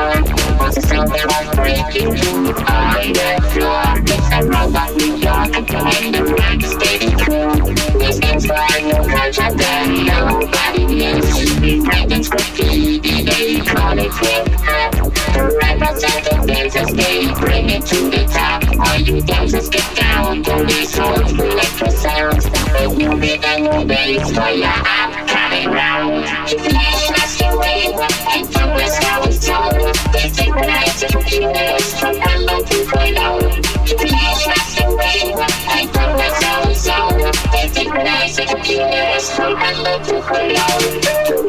Was 0.59 0.77
a 0.77 0.83
sound 0.83 1.09
that 1.13 1.25
was 1.25 1.49
breaking 1.57 2.13
through 2.15 2.53
on 2.69 3.13
the 3.17 3.41
floor. 3.49 3.89
It's 4.05 4.29
a 4.37 4.45
robot 4.45 4.93
New 4.97 5.17
York, 5.17 5.57
and 5.57 6.13
the 6.15 6.25
rock 6.37 6.61
steady 6.61 7.11
crew. 7.17 7.57
This 7.99 8.19
hop. 14.61 14.93
The 15.33 15.49
they 16.93 17.33
bring 17.41 17.71
it 17.71 17.87
to 17.87 18.11
the 18.11 18.27
top. 18.31 18.63
All 18.79 18.99
you 19.01 19.23
dancers 19.23 19.71
get 19.71 19.97
down 19.97 20.43
to 20.43 20.65
this 20.67 20.99
old 20.99 21.31
electro 21.31 21.89
sounds 21.89 22.48
be 23.21 23.37
the 23.37 23.57
new 23.59 23.85
base 23.85 24.31
for 24.31 24.51
your 24.51 24.69
I'm 24.69 25.27
coming 25.27 25.71
round. 25.71 26.25
You 26.51 26.59
playing 26.59 27.15
us, 27.19 27.41
you 27.41 27.59
win, 27.59 27.93
and 28.33 28.45
you 28.47 28.65
risk 28.75 29.03
how 29.03 29.23
it's 29.25 29.47
done. 29.47 29.75
They 30.13 30.29
synchronize 30.29 31.01
the 31.01 31.09
computers 31.09 31.99
from 31.99 32.15
hello 32.21 32.59
to 32.63 32.79
hello. 32.93 33.39
You 33.87 33.97
playing 33.97 34.51
us, 34.55 34.81
you 34.81 34.89
win, 34.89 35.39
and 35.75 35.89
you 35.89 36.01
how 36.47 36.71
it's 36.71 36.85
done. 36.87 37.33
They 37.53 37.69
synchronize 37.69 38.37
the 38.37 38.45
computers 38.45 39.31
from 39.31 39.57
hello 39.57 39.99
to 40.05 40.21
hello. 40.23 41.48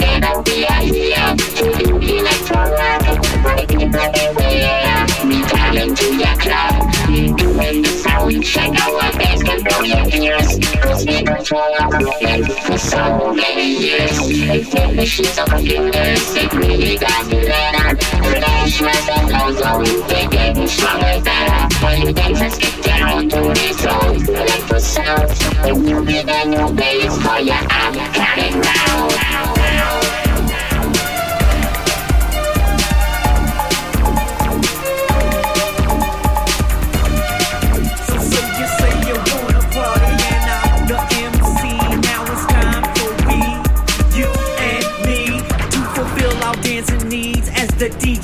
Shut 8.41 8.73
down 8.73 8.93
my 8.93 9.11
face, 9.11 9.43
control 9.43 9.85
your 9.85 10.07
ears. 10.15 10.59
Lose 10.85 11.05
me 11.05 11.23
control 11.23 11.75
of 11.81 11.91
the 11.91 11.99
moment 11.99 12.51
for 12.63 12.77
so 12.77 13.33
many 13.33 13.77
years. 13.77 14.17
They 14.27 14.63
think 14.63 14.95
machines 14.95 15.37
are 15.37 15.45
computers, 15.45 16.35
it 16.35 16.53
really 16.53 16.97
doesn't 16.97 17.47
matter. 17.47 17.97
Relationships 18.29 19.09
and 19.09 19.29
laws 19.29 19.61
always 19.61 20.07
they 20.07 20.27
get 20.27 20.55
me 20.55 20.67
stronger, 20.67 21.21
better. 21.21 21.85
When 21.85 22.01
you 22.01 22.13
dance 22.13 22.41
and 22.41 22.53
skip 22.53 22.83
down 22.83 23.29
to 23.29 23.41
the 23.41 23.73
soul, 23.73 24.35
electro 24.35 24.79
sounds. 24.79 25.43
When 25.63 25.87
you 25.87 26.03
be 26.05 26.21
the 26.21 26.43
new 26.45 26.73
bass 26.73 27.15
for 27.21 27.39
your 27.39 27.55
I'm 27.55 27.93
counting 28.13 28.61
round. 28.61 28.88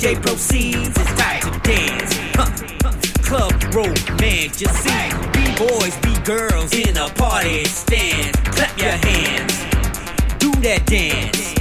DJ 0.06 0.22
proceeds. 0.22 0.88
It's 0.88 1.14
time 1.14 1.40
to 1.40 1.50
dance. 1.62 2.14
Club 3.26 3.52
romance, 3.74 4.60
you 4.60 4.68
see. 4.68 5.10
B-boys, 5.32 5.96
B-girls 5.96 6.72
in 6.74 6.96
a 6.96 7.08
party 7.14 7.64
stand. 7.64 8.32
Clap 8.44 8.78
your 8.78 8.92
hands, 8.92 9.58
do 10.38 10.52
that 10.62 10.86
dance. 10.86 11.54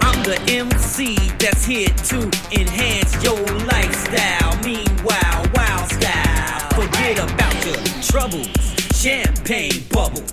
I'm 0.00 0.22
the 0.22 0.40
MC 0.48 1.16
that's 1.38 1.66
here 1.66 1.90
to 2.08 2.22
enhance 2.58 3.22
your 3.22 3.38
lifestyle. 3.66 4.56
Meanwhile, 4.64 5.44
wild 5.54 5.90
style. 5.92 6.70
Forget 6.70 7.18
about 7.18 7.66
your 7.66 7.76
troubles, 8.02 8.48
champagne 8.94 9.84
bubbles, 9.90 10.32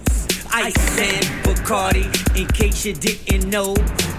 ice 0.54 1.00
and 1.00 1.26
Bacardi. 1.44 2.06
In 2.40 2.48
case 2.48 2.86
you 2.86 2.94
didn't 2.94 3.50
know, 3.50 3.74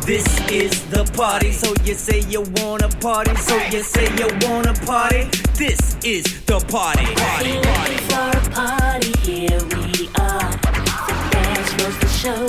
this 0.04 0.26
is 0.50 0.84
the 0.90 1.04
party. 1.16 1.52
So 1.52 1.74
you 1.84 1.94
say 1.94 2.20
you 2.28 2.42
wanna 2.56 2.88
party, 3.00 3.34
so 3.36 3.56
you 3.70 3.82
say 3.82 4.06
you 4.16 4.28
wanna 4.42 4.74
party. 4.84 5.30
This 5.54 5.96
is 6.04 6.24
the 6.46 6.58
party. 6.68 7.06
Party, 7.14 7.54
party. 7.62 7.96
for 8.10 8.30
a 8.36 8.50
party, 8.50 9.12
here 9.20 9.60
we 9.74 10.08
are. 10.18 10.50
The 11.06 11.14
dance 11.30 11.72
was 11.80 11.98
the 12.00 12.08
show, 12.08 12.46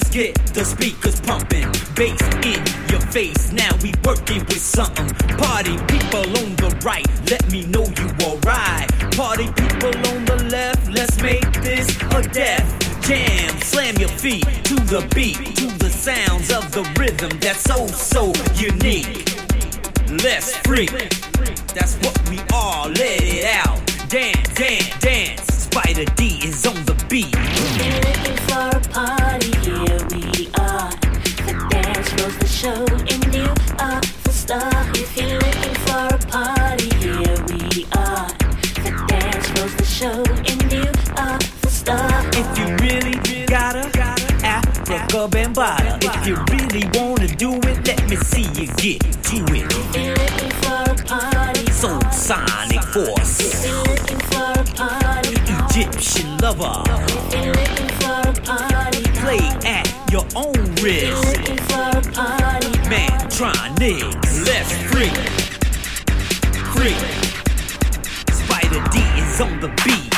let's 0.00 0.10
get 0.10 0.34
the 0.54 0.64
speakers 0.64 1.20
pumping. 1.20 1.68
Bass 1.94 2.20
in 2.44 2.62
your 2.90 3.00
face, 3.12 3.52
now 3.52 3.70
we 3.82 3.92
working 4.04 4.40
with 4.40 4.60
something. 4.60 5.08
Party 5.36 5.76
people 5.88 6.24
on 6.40 6.56
the 6.56 6.70
right, 6.84 7.06
let 7.30 7.42
me 7.50 7.66
know 7.66 7.84
you 7.84 8.08
alright. 8.24 8.88
Party 9.16 9.46
people 9.60 9.94
on 10.12 10.24
the 10.24 10.48
left, 10.50 10.88
let's 10.90 11.20
make 11.22 11.52
this 11.62 11.88
a 12.14 12.22
death 12.22 12.68
jam. 13.02 13.50
Slam 13.60 13.96
your 13.96 14.08
feet 14.08 14.44
to 14.64 14.74
the 14.74 15.06
beat, 15.14 15.36
to 15.56 15.66
the 15.78 15.90
sounds 15.90 16.50
of 16.50 16.70
the 16.72 16.82
rhythm 16.98 17.30
that's 17.40 17.62
so, 17.62 17.86
so 17.88 18.32
unique. 18.54 19.26
Let's 20.24 20.56
freak, 20.66 20.90
that's 21.74 21.96
what 21.96 22.16
we 22.30 22.38
are, 22.54 22.88
let 22.88 23.22
it 23.22 23.44
out. 23.66 23.78
Dance, 24.08 24.48
dance, 24.54 24.98
dance. 25.00 25.50
Spider 25.70 26.04
D 26.16 26.40
is 26.42 26.66
on 26.66 26.74
the 26.84 26.94
beat. 27.08 27.32
Looking 27.78 28.36
for 28.48 28.76
a 28.76 28.80
party, 28.92 29.19
star. 34.50 34.84
If 34.94 35.16
you're 35.16 35.38
looking 35.38 35.74
for 35.86 36.06
a 36.10 36.18
party, 36.26 36.90
here 36.98 37.38
we 37.46 37.86
are. 37.94 38.26
The 38.82 38.90
dance 39.06 39.46
floor's 39.50 39.74
the 39.76 39.84
show, 39.84 40.22
and 40.50 40.60
you 40.72 40.86
are 41.16 41.38
the 41.62 41.70
star. 41.70 42.10
If 42.40 42.48
you 42.58 42.66
really 42.82 43.14
gotta, 43.46 43.86
Africa 44.42 45.28
Bambata. 45.30 46.02
If 46.02 46.26
you 46.26 46.34
really 46.50 46.84
wanna 46.98 47.28
do 47.28 47.54
it, 47.70 47.86
let 47.86 48.02
me 48.10 48.16
see 48.16 48.46
you 48.58 48.66
get 48.82 49.00
to 49.30 49.38
it. 49.54 49.70
If 49.70 49.94
you're 49.94 50.16
looking 50.18 50.54
for 50.62 50.82
a 50.90 50.96
party, 51.06 51.70
Soul 51.70 52.00
Sonic 52.10 52.82
Force, 52.90 53.38
if 53.38 53.64
you're 53.64 53.84
looking 53.86 54.22
for 54.30 54.50
a 54.50 54.64
party, 54.74 55.34
Egyptian 55.62 56.38
lover. 56.38 56.82
if 57.06 57.34
you're 57.34 57.54
looking 57.54 57.90
for 58.00 58.18
a 58.28 58.34
party, 58.42 59.02
Play 59.20 59.46
at 59.64 59.86
your 60.10 60.26
own 60.34 60.74
risk. 60.82 61.29
Mantronics, 63.40 64.44
let's 64.44 64.70
freak. 64.90 65.16
Freak. 66.74 67.00
Spider 68.34 68.84
D 68.90 68.98
is 69.18 69.40
on 69.40 69.58
the 69.60 69.68
beat. 69.82 70.09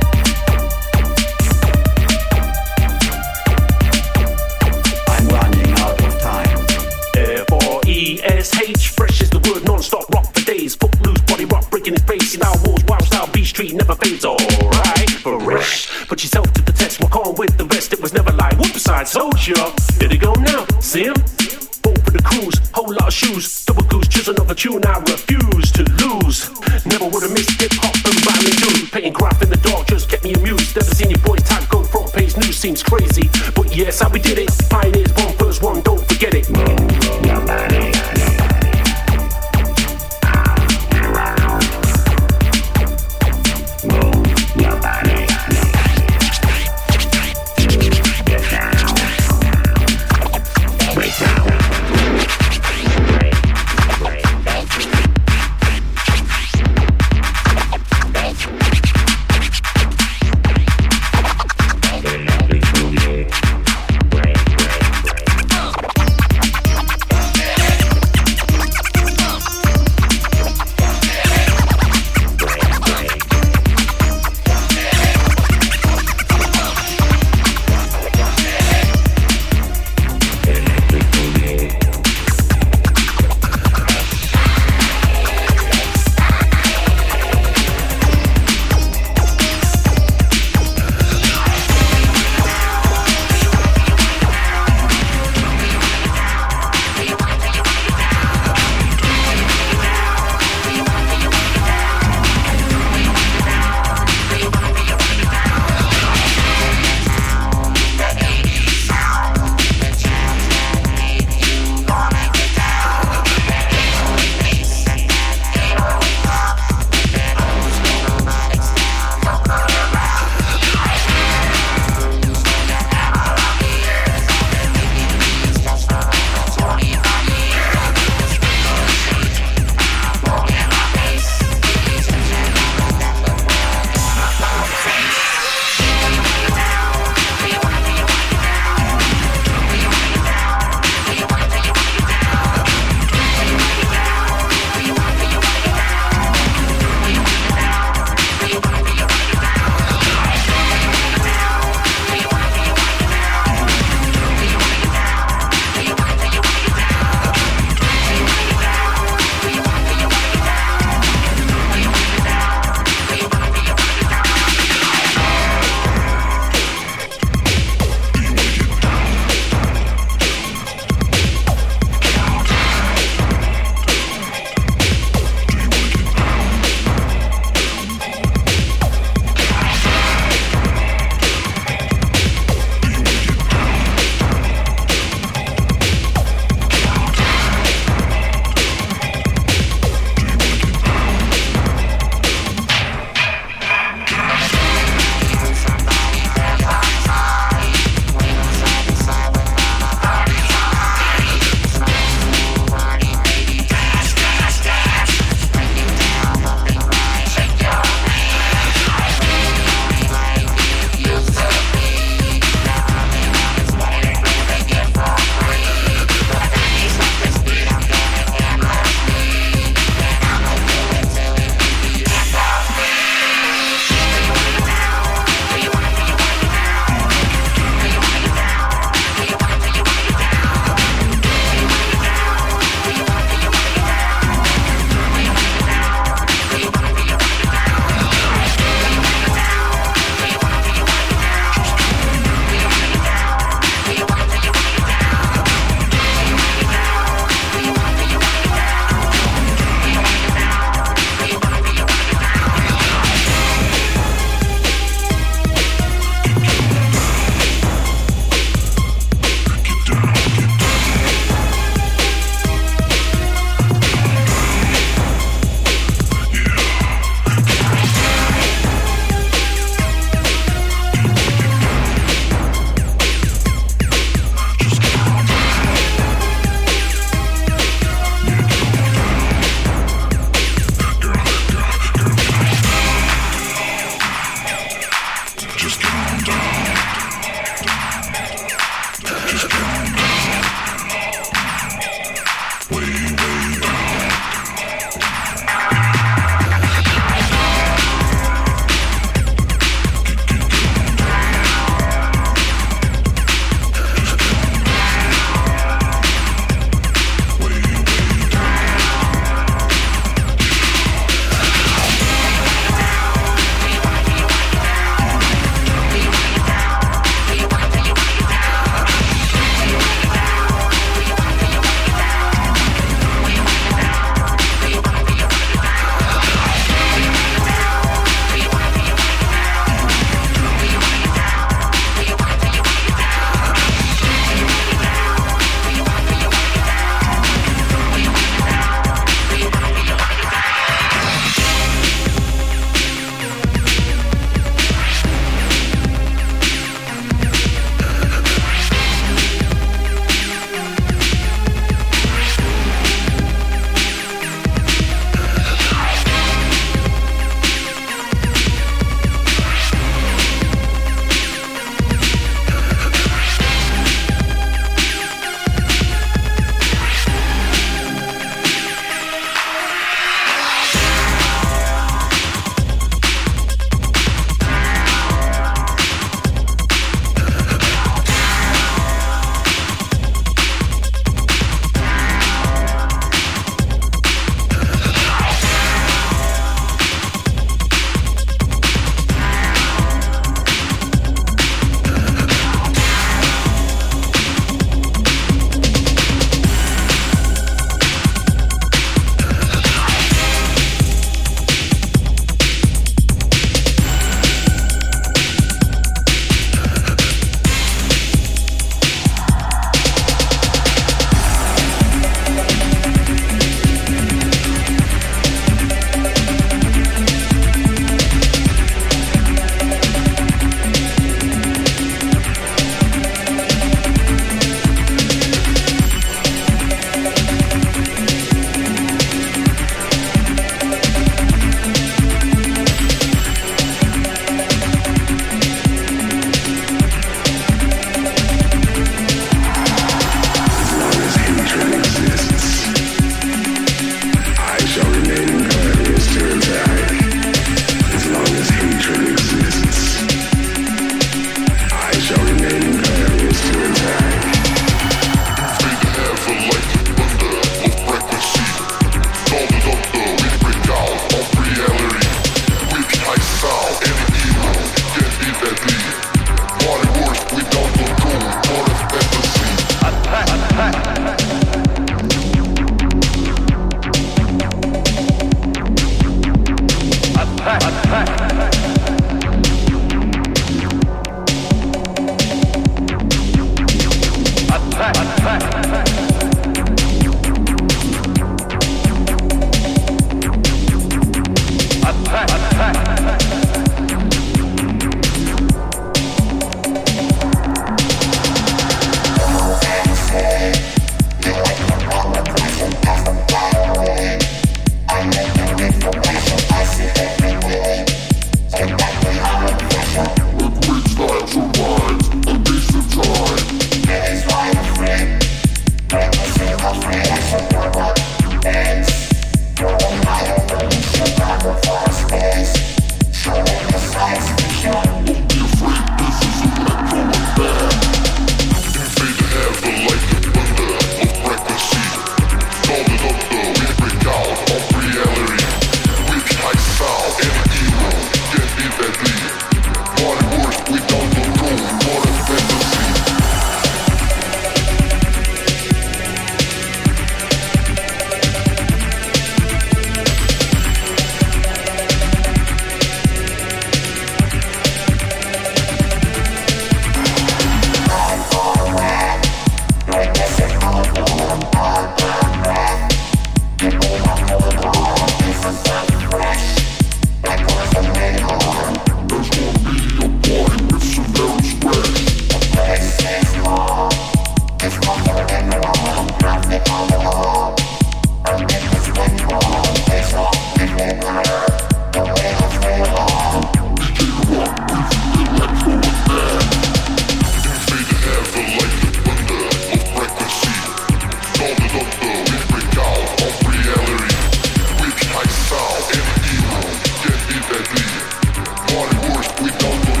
we 599.41 599.49
don't 599.49 599.85
do 599.95 600.00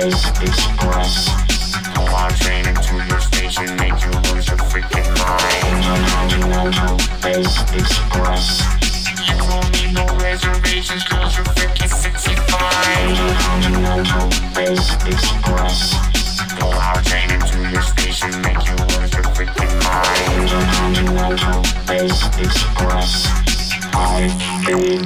express. 0.00 1.28
Into 2.66 2.96
your 3.06 3.20
station, 3.20 3.76
make 3.76 4.00
you 4.02 4.10
lose 4.32 4.48
your 4.48 4.56
freaking 4.56 5.06
mind. 5.20 5.84
You 9.28 9.36
no 9.92 10.06
reservations, 10.16 11.04
cause 11.04 11.36
you're 11.36 11.44
freaking 11.44 11.88
65. 11.88 13.18
Into 17.30 17.58
your 17.70 17.82
station, 17.82 18.40
make 18.42 18.64
you 18.66 18.74
lose 18.76 19.12
your 19.12 19.24
freaking 19.36 19.82
mind. 19.84 20.48
I've 23.92 24.32
been 24.66 25.04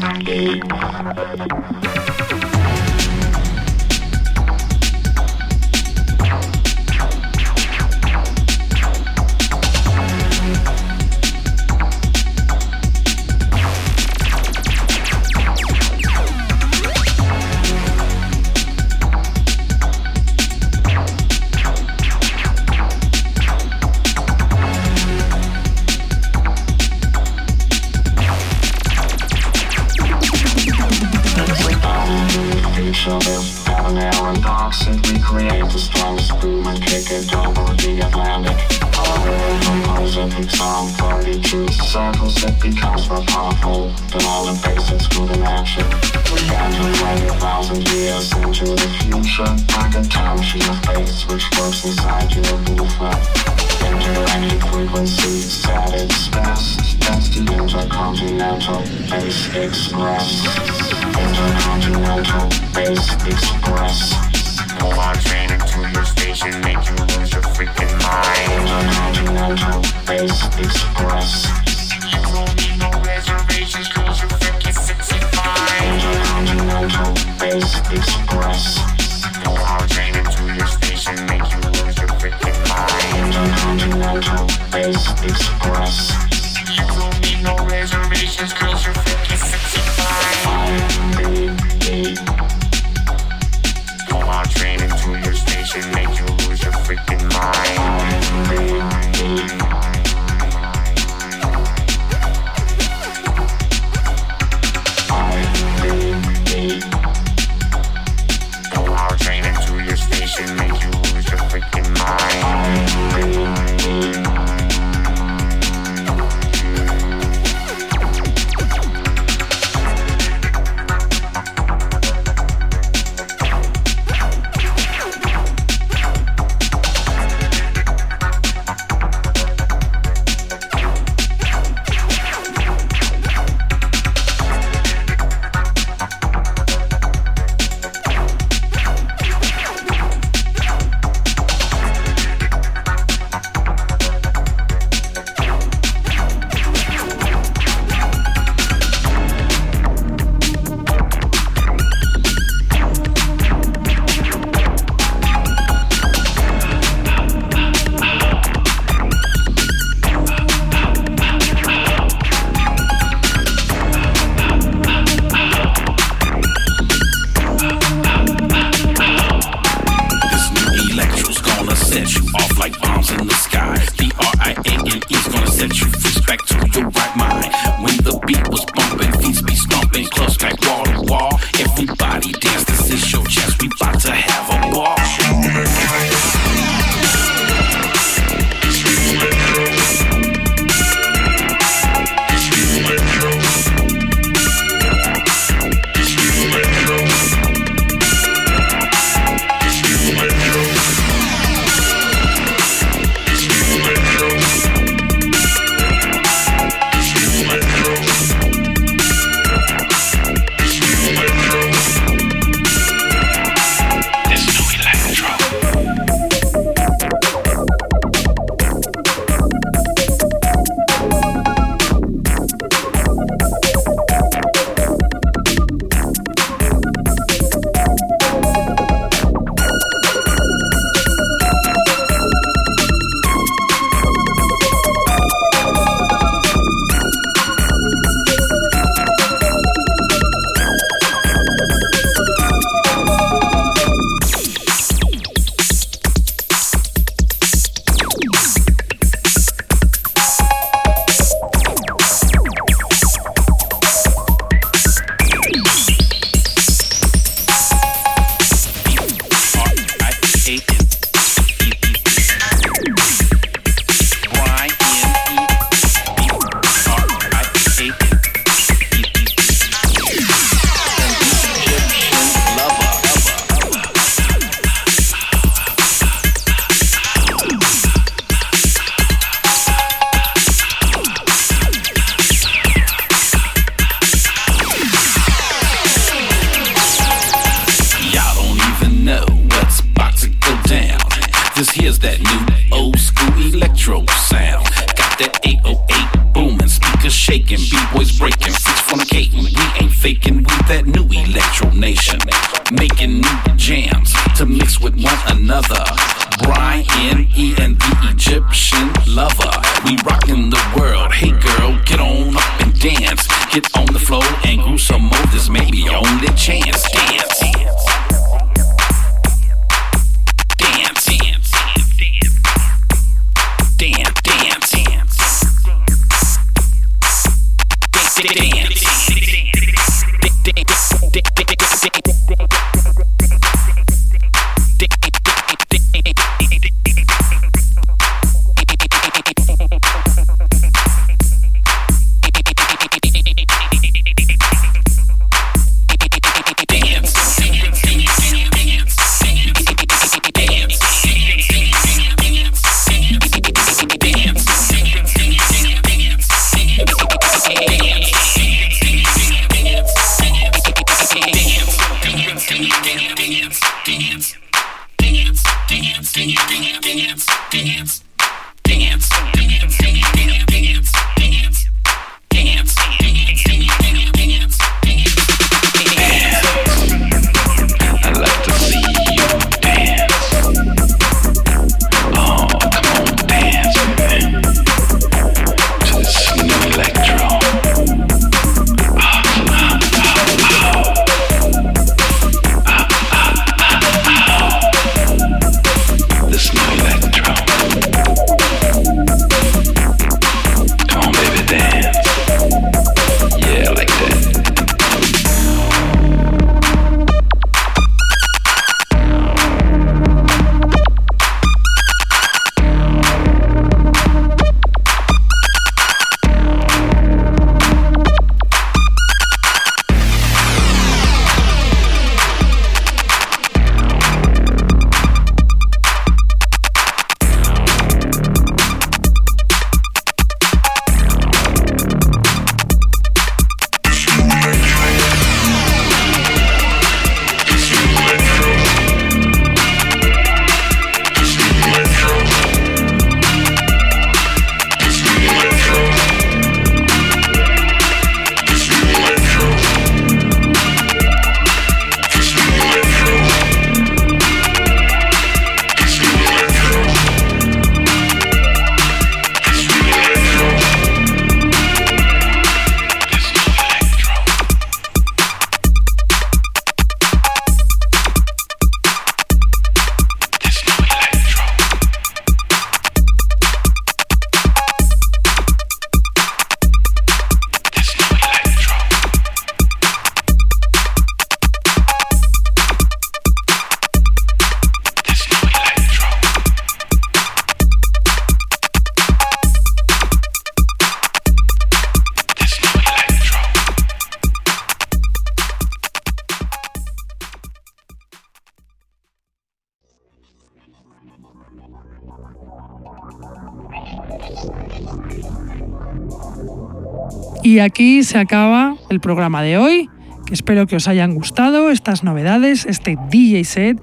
Y 507.54 507.60
aquí 507.60 508.02
se 508.02 508.18
acaba 508.18 508.74
el 508.90 508.98
programa 508.98 509.40
de 509.40 509.58
hoy, 509.58 509.88
que 510.26 510.34
espero 510.34 510.66
que 510.66 510.74
os 510.74 510.88
hayan 510.88 511.14
gustado 511.14 511.70
estas 511.70 512.02
novedades, 512.02 512.66
este 512.66 512.98
DJ 513.12 513.44
set. 513.44 513.80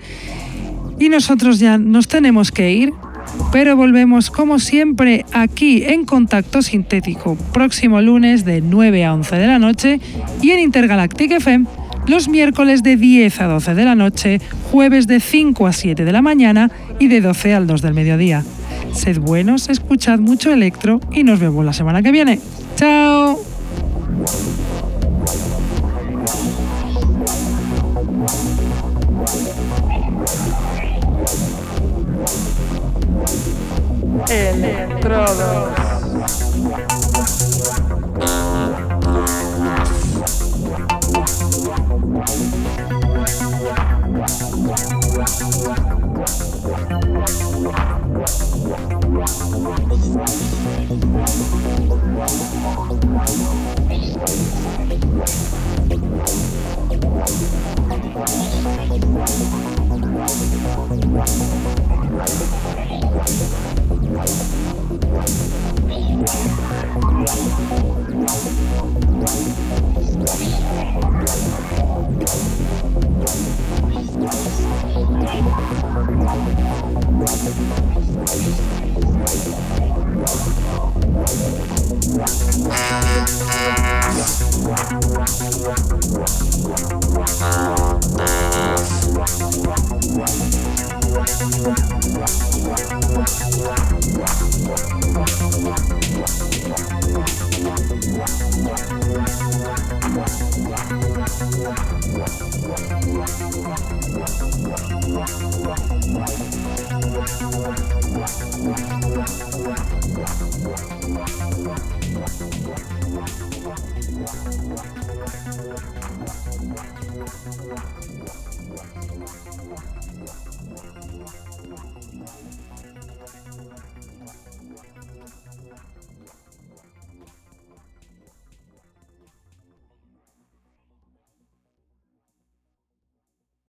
Y 0.99 1.07
nosotros 1.07 1.59
ya 1.59 1.77
nos 1.77 2.09
tenemos 2.09 2.51
que 2.51 2.73
ir, 2.73 2.91
pero 3.53 3.77
volvemos 3.77 4.29
como 4.29 4.59
siempre 4.59 5.23
aquí 5.31 5.85
en 5.85 6.03
Contacto 6.03 6.61
Sintético, 6.61 7.37
próximo 7.53 8.01
lunes 8.01 8.43
de 8.43 8.59
9 8.59 9.05
a 9.05 9.13
11 9.13 9.37
de 9.37 9.47
la 9.47 9.57
noche 9.57 10.01
y 10.41 10.51
en 10.51 10.59
Intergalactic 10.59 11.31
FM 11.31 11.65
los 12.07 12.27
miércoles 12.27 12.83
de 12.83 12.97
10 12.97 13.39
a 13.39 13.47
12 13.47 13.73
de 13.73 13.85
la 13.85 13.95
noche, 13.95 14.41
jueves 14.69 15.07
de 15.07 15.21
5 15.21 15.65
a 15.65 15.71
7 15.71 16.03
de 16.03 16.11
la 16.11 16.21
mañana 16.21 16.69
y 16.99 17.07
de 17.07 17.21
12 17.21 17.53
al 17.53 17.67
2 17.67 17.81
del 17.81 17.93
mediodía. 17.93 18.43
Sed 18.91 19.19
buenos, 19.19 19.69
escuchad 19.69 20.19
mucho 20.19 20.51
electro 20.51 20.99
y 21.13 21.23
nos 21.23 21.39
vemos 21.39 21.63
la 21.63 21.71
semana 21.71 22.03
que 22.03 22.11
viene. 22.11 22.39